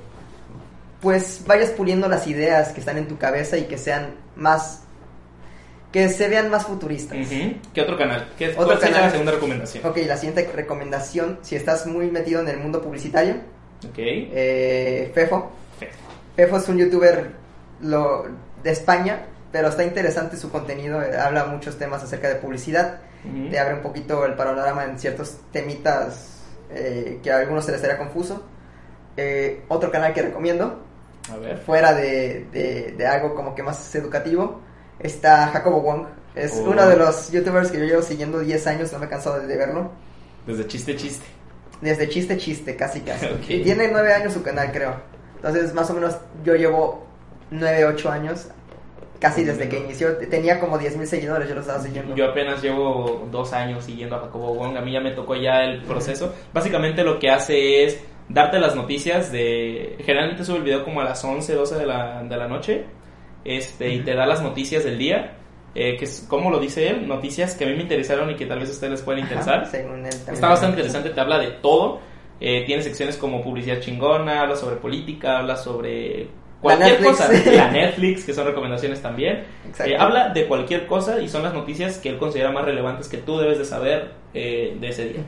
[1.00, 4.82] pues vayas puliendo las ideas que están en tu cabeza y que sean más
[5.92, 7.18] que se vean más futuristas.
[7.18, 7.54] Ujú.
[7.74, 8.28] ¿Qué otro canal?
[8.38, 9.04] ¿Qué, Otro ¿Cuál sería canal.
[9.06, 9.84] la segunda recomendación?
[9.86, 13.34] Ok, la siguiente recomendación, si estás muy metido en el mundo publicitario,
[13.88, 13.96] Ok.
[13.98, 15.50] eh, Fefo.
[16.36, 17.32] Fefo es un youtuber
[17.80, 18.24] lo,
[18.62, 23.50] de España, pero está interesante su contenido, eh, habla muchos temas acerca de publicidad, Ujú.
[23.50, 26.39] te abre un poquito el panorama en ciertos temitas
[26.72, 28.44] eh, que a algunos se les haría confuso.
[29.16, 30.82] Eh, otro canal que recomiendo,
[31.30, 31.58] A ver.
[31.58, 34.60] fuera de, de- de algo como que más educativo,
[34.98, 36.06] está Jacobo Wong.
[36.34, 36.70] Es Oh.
[36.70, 39.56] uno de los youtubers que yo llevo siguiendo 10 años, no me he cansado de
[39.56, 39.90] verlo.
[40.46, 41.26] Desde chiste, chiste.
[41.80, 43.26] Desde chiste, chiste, casi, casi.
[43.46, 44.94] Tiene 9 años su canal, creo.
[45.36, 47.04] Entonces, más o menos, yo llevo
[47.50, 48.48] 9, 8 años,
[49.20, 50.16] casi desde que inició.
[50.16, 52.16] Tenía como 10 mil seguidores, yo lo estaba siguiendo.
[52.16, 54.76] Yo apenas llevo dos años siguiendo a Jacobo Wong.
[54.76, 56.34] A mí ya me tocó ya el proceso.
[56.52, 59.96] Básicamente lo que hace es darte las noticias de...
[60.04, 62.86] Generalmente sube el video como a las 11, 12 de la, de la noche.
[63.44, 65.36] Este, y te da las noticias del día.
[65.72, 68.44] Eh, que es, como lo dice él, noticias que a mí me interesaron y que
[68.46, 69.62] tal vez a ustedes les pueden interesar.
[69.62, 70.12] Ajá, según él.
[70.12, 72.00] Está bastante interesante, te habla de todo.
[72.40, 76.28] Eh, tiene secciones como publicidad chingona, habla sobre política, habla sobre
[76.61, 79.44] cualquier cosa, la Netflix, que son recomendaciones también.
[79.66, 79.92] Exacto.
[79.92, 83.16] Eh, habla de cualquier cosa y son las noticias que él considera más relevantes que
[83.18, 85.20] tú debes de saber eh, de ese día.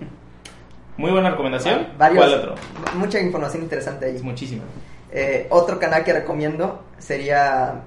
[0.97, 1.89] Muy buena recomendación.
[1.99, 2.55] Varios- ¿Cuál otro?
[2.95, 4.16] Mucha información interesante ahí.
[4.16, 4.62] Es muchísimo.
[5.11, 7.80] Eh, otro canal que recomiendo sería...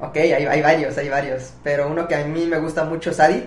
[0.00, 1.54] Ok, hay, hay varios, hay varios.
[1.62, 3.44] Pero uno que a mí me gusta mucho es Adit.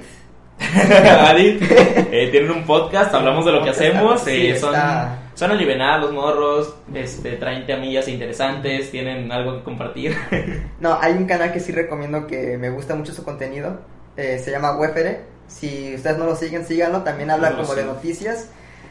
[0.60, 5.52] Adit, eh, tienen un podcast, hablamos de lo que hacemos, sí, eh, son, está- son
[5.52, 10.16] alivianados los morros, este, traen temillas interesantes, tienen algo que compartir.
[10.80, 13.80] No, hay un canal que sí recomiendo que me gusta mucho su contenido.
[14.16, 15.22] eh, se llama Wefere.
[15.48, 17.04] Si ustedes no lo siguen, síganlo.
[17.04, 18.50] También habla No como de noticias.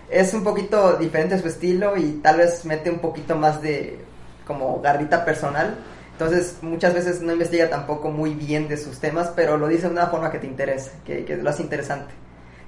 [0.09, 3.99] Es un poquito diferente su estilo y tal vez mete un poquito más de
[4.47, 5.79] como garrita personal.
[6.13, 9.95] Entonces muchas veces no investiga tampoco muy bien de sus temas, pero lo dice de
[9.95, 12.15] una forma que te interesa, que, que lo hace interesante.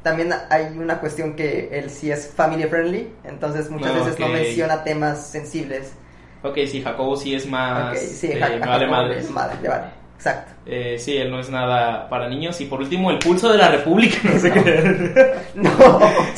[0.08, 4.28] También hay una cuestión que él sí es family friendly, entonces muchas No, veces no
[4.28, 5.92] menciona temas sensibles.
[6.42, 7.92] ok, sí, Jacobo sí es más...
[7.92, 9.98] Ok, sí, eh, vale es madre, le vale.
[10.16, 10.52] Exacto.
[10.66, 12.60] Eh, sí, él no es nada para niños.
[12.60, 14.16] Y por último, el pulso de la república.
[14.24, 15.34] No sé qué.
[15.54, 15.70] No.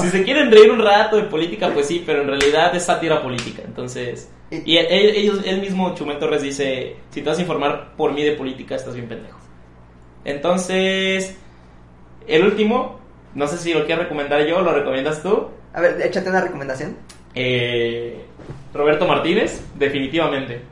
[0.00, 3.22] si se quieren reír un rato de política, pues sí, pero en realidad es sátira
[3.22, 3.62] política.
[3.64, 8.12] Entonces, y él, él- él mismo, Chumel Torres, dice: Si te vas a informar por
[8.12, 9.38] mí de política, estás bien pendejo.
[10.24, 11.36] Entonces,
[12.28, 12.99] el último,
[13.34, 15.48] no sé si lo quiero recomendar yo, lo recomiendas tú.
[15.72, 16.96] A ver, échate una recomendación.
[17.34, 18.24] Eh,
[18.74, 20.62] Roberto Martínez, definitivamente.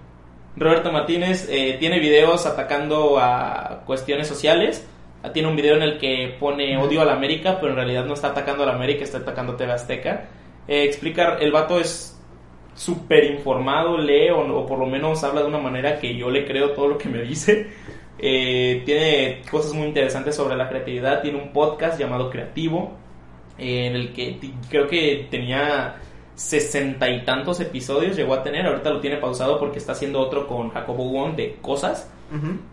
[0.57, 4.87] Roberto Martínez eh, tiene videos atacando a cuestiones sociales.
[5.23, 8.05] Ah, Tiene un video en el que pone odio a la América, pero en realidad
[8.05, 10.29] no está atacando a la América, está atacando a TV Azteca.
[10.67, 12.17] Eh, explica, el vato es
[12.75, 16.45] súper informado, lee o, o por lo menos habla de una manera que yo le
[16.45, 17.69] creo todo lo que me dice.
[18.19, 21.23] Eh, tiene cosas muy interesantes sobre la creatividad.
[21.23, 22.97] Tiene un podcast llamado Creativo,
[23.59, 24.39] eh, en el que
[24.69, 25.97] creo que tenía
[26.35, 28.67] sesenta y tantos episodios, llegó a tener.
[28.67, 32.11] Ahorita lo tiene pausado porque está haciendo otro con Jacobo Wong de cosas,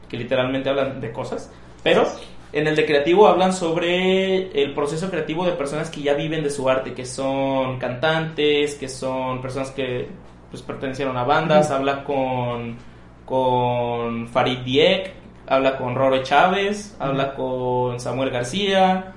[0.08, 1.52] que literalmente hablan de cosas.
[1.82, 2.06] Pero
[2.54, 6.50] en el de creativo hablan sobre el proceso creativo de personas que ya viven de
[6.50, 10.08] su arte, que son cantantes, que son personas que
[10.52, 11.72] pues pertenecieron a bandas.
[11.72, 12.78] Habla con,
[13.26, 15.14] con Farid Diek,
[15.48, 19.14] habla con Roro Chávez, habla con Samuel García.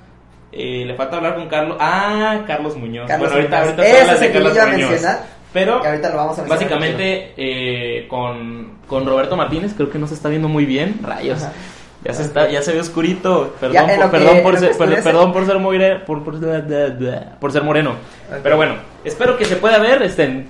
[0.53, 1.77] eh, le falta hablar con Carlos.
[1.81, 3.07] Ah, Carlos Muñoz.
[3.07, 4.91] Carlos bueno, ahorita, ahorita Ese es el que Carlos Muñoz.
[4.91, 5.19] mencionar,
[5.53, 6.45] Pero que ahorita lo vamos a.
[6.45, 11.01] Básicamente, eh, con, con Roberto Martínez, creo que no se está viendo muy bien.
[11.03, 11.43] Rayos.
[11.43, 11.53] Ajá.
[12.05, 13.55] Ya se está, ya se ve oscurito.
[13.59, 16.41] Perdón, Ya, por, que- perdón, por, ser, per- perdón por ser muy por, por,
[17.41, 17.91] por ser moreno.
[18.31, 18.39] Ok.
[18.43, 18.75] Pero bueno,
[19.05, 20.03] espero que se pueda ver.
[20.03, 20.47] Este,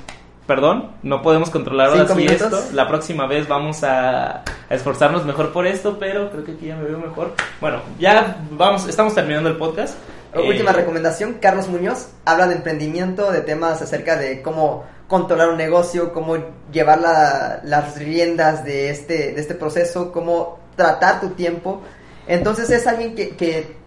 [0.48, 2.60] perdón, no podemos controlar ahora sí esto.
[2.72, 4.44] La próxima vez vamos a, a
[4.74, 7.34] esforzarnos mejor por esto, pero creo que aquí ya me veo mejor.
[7.60, 9.94] Bueno, ya vamos, estamos terminando el podcast.
[10.34, 15.56] Última Eh, recomendación, Carlos Muñoz habla de emprendimiento, de temas acerca de cómo controlar un
[15.56, 16.36] negocio, cómo
[16.72, 21.80] llevar la- las riendas de este, de este proceso, cómo tratar tu tiempo.
[22.26, 23.77] Entonces es alguien que, que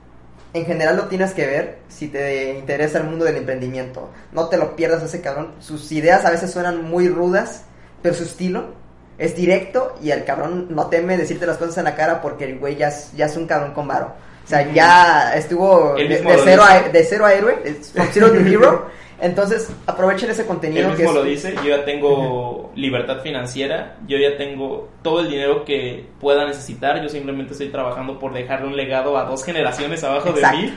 [0.54, 4.10] en general lo tienes que ver si te interesa el mundo del emprendimiento.
[4.32, 5.54] No te lo pierdas a ese cabrón.
[5.60, 7.64] Sus ideas a veces suenan muy rudas,
[8.02, 8.74] pero su estilo
[9.18, 12.60] es directo y el cabrón no teme decirte las cosas en la cara porque el
[12.60, 14.14] güey ya es, ya es un cabrón con varo.
[14.44, 18.40] O sea, ya estuvo de, cero a, de cero a héroe, es from zero to
[18.46, 18.88] hero.
[19.22, 23.98] Entonces, aprovechen ese Él contenido que mismo es- lo dice, yo ya tengo libertad financiera,
[24.08, 28.68] yo ya tengo todo el dinero que pueda necesitar, yo simplemente estoy trabajando por dejarle
[28.68, 30.58] un legado a dos generaciones abajo Exacto.
[30.58, 30.74] de mí.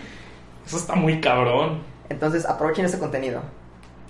[0.67, 1.81] Eso está muy cabrón.
[2.11, 3.41] Entonces, aprovechen ese contenido.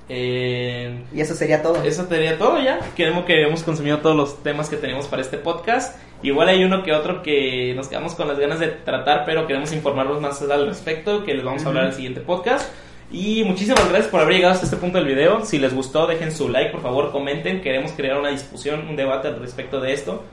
[0.09, 1.83] Eh, Y eso sería todo.
[1.83, 2.79] eso sería todo ya.
[2.95, 5.97] Queremos que hemos consumido todos los temas que tenemos para este podcast.
[6.23, 9.73] Igual hay uno que otro que nos quedamos con las ganas de tratar, pero queremos
[9.73, 12.71] informarlos más al respecto, que les vamos a hablar en el siguiente podcast.
[13.11, 15.45] Y muchísimas gracias por haber llegado hasta este punto del video.
[15.45, 17.61] Si les gustó, dejen su like, por favor, comenten.
[17.61, 20.25] Queremos crear una discusión, un debate al respecto de esto.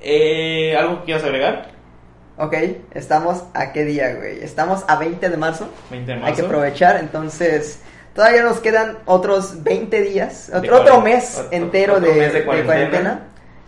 [0.00, 1.70] Eh, ¿Algo que quieras agregar?
[2.38, 2.54] Ok,
[2.94, 4.42] estamos a qué día, güey?
[4.42, 5.68] Estamos a 20 de marzo.
[5.90, 6.46] 20 de Hay que marzo.
[6.46, 7.80] aprovechar, entonces
[8.14, 12.44] todavía nos quedan otros 20 días, otro, mes otro- entero otro de, mes de de
[12.46, 12.72] cuarentena.
[12.74, 13.20] cuarentena.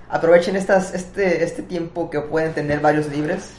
[0.08, 3.50] Aprovechen estas, este, este tiempo que pueden tener varios libres.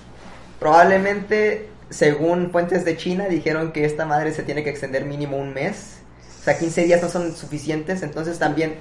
[0.59, 5.53] Probablemente, según fuentes de China, dijeron que esta madre se tiene que extender mínimo un
[5.53, 5.97] mes.
[6.39, 8.75] O sea, 15 días no son suficientes, entonces también,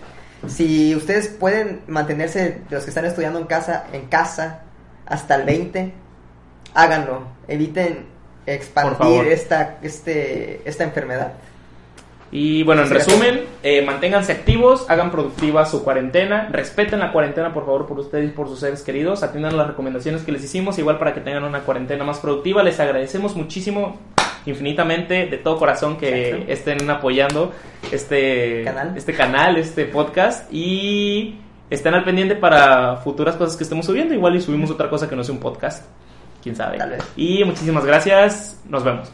[0.48, 4.62] si ustedes pueden mantenerse, los que están estudiando en casa, en casa,
[5.04, 5.92] hasta el 20,
[6.72, 7.26] háganlo.
[7.48, 8.06] Eviten
[8.46, 11.34] expandir esta, este, esta enfermedad.
[12.34, 17.66] Y bueno, en resumen, eh, manténganse activos, hagan productiva su cuarentena, respeten la cuarentena por
[17.66, 20.98] favor por ustedes y por sus seres queridos, atiendan las recomendaciones que les hicimos, igual
[20.98, 22.62] para que tengan una cuarentena más productiva.
[22.62, 23.98] Les agradecemos muchísimo,
[24.46, 26.52] infinitamente, de todo corazón que Exacto.
[26.52, 27.52] estén apoyando
[27.92, 28.94] este Canal.
[28.96, 34.14] este canal, este podcast y estén al pendiente para futuras cosas que estemos subiendo.
[34.14, 35.84] Igual y subimos otra cosa que no sea un podcast.
[36.42, 36.78] Quién sabe.
[36.78, 37.04] Tal vez.
[37.14, 38.58] Y muchísimas gracias.
[38.66, 39.12] Nos vemos.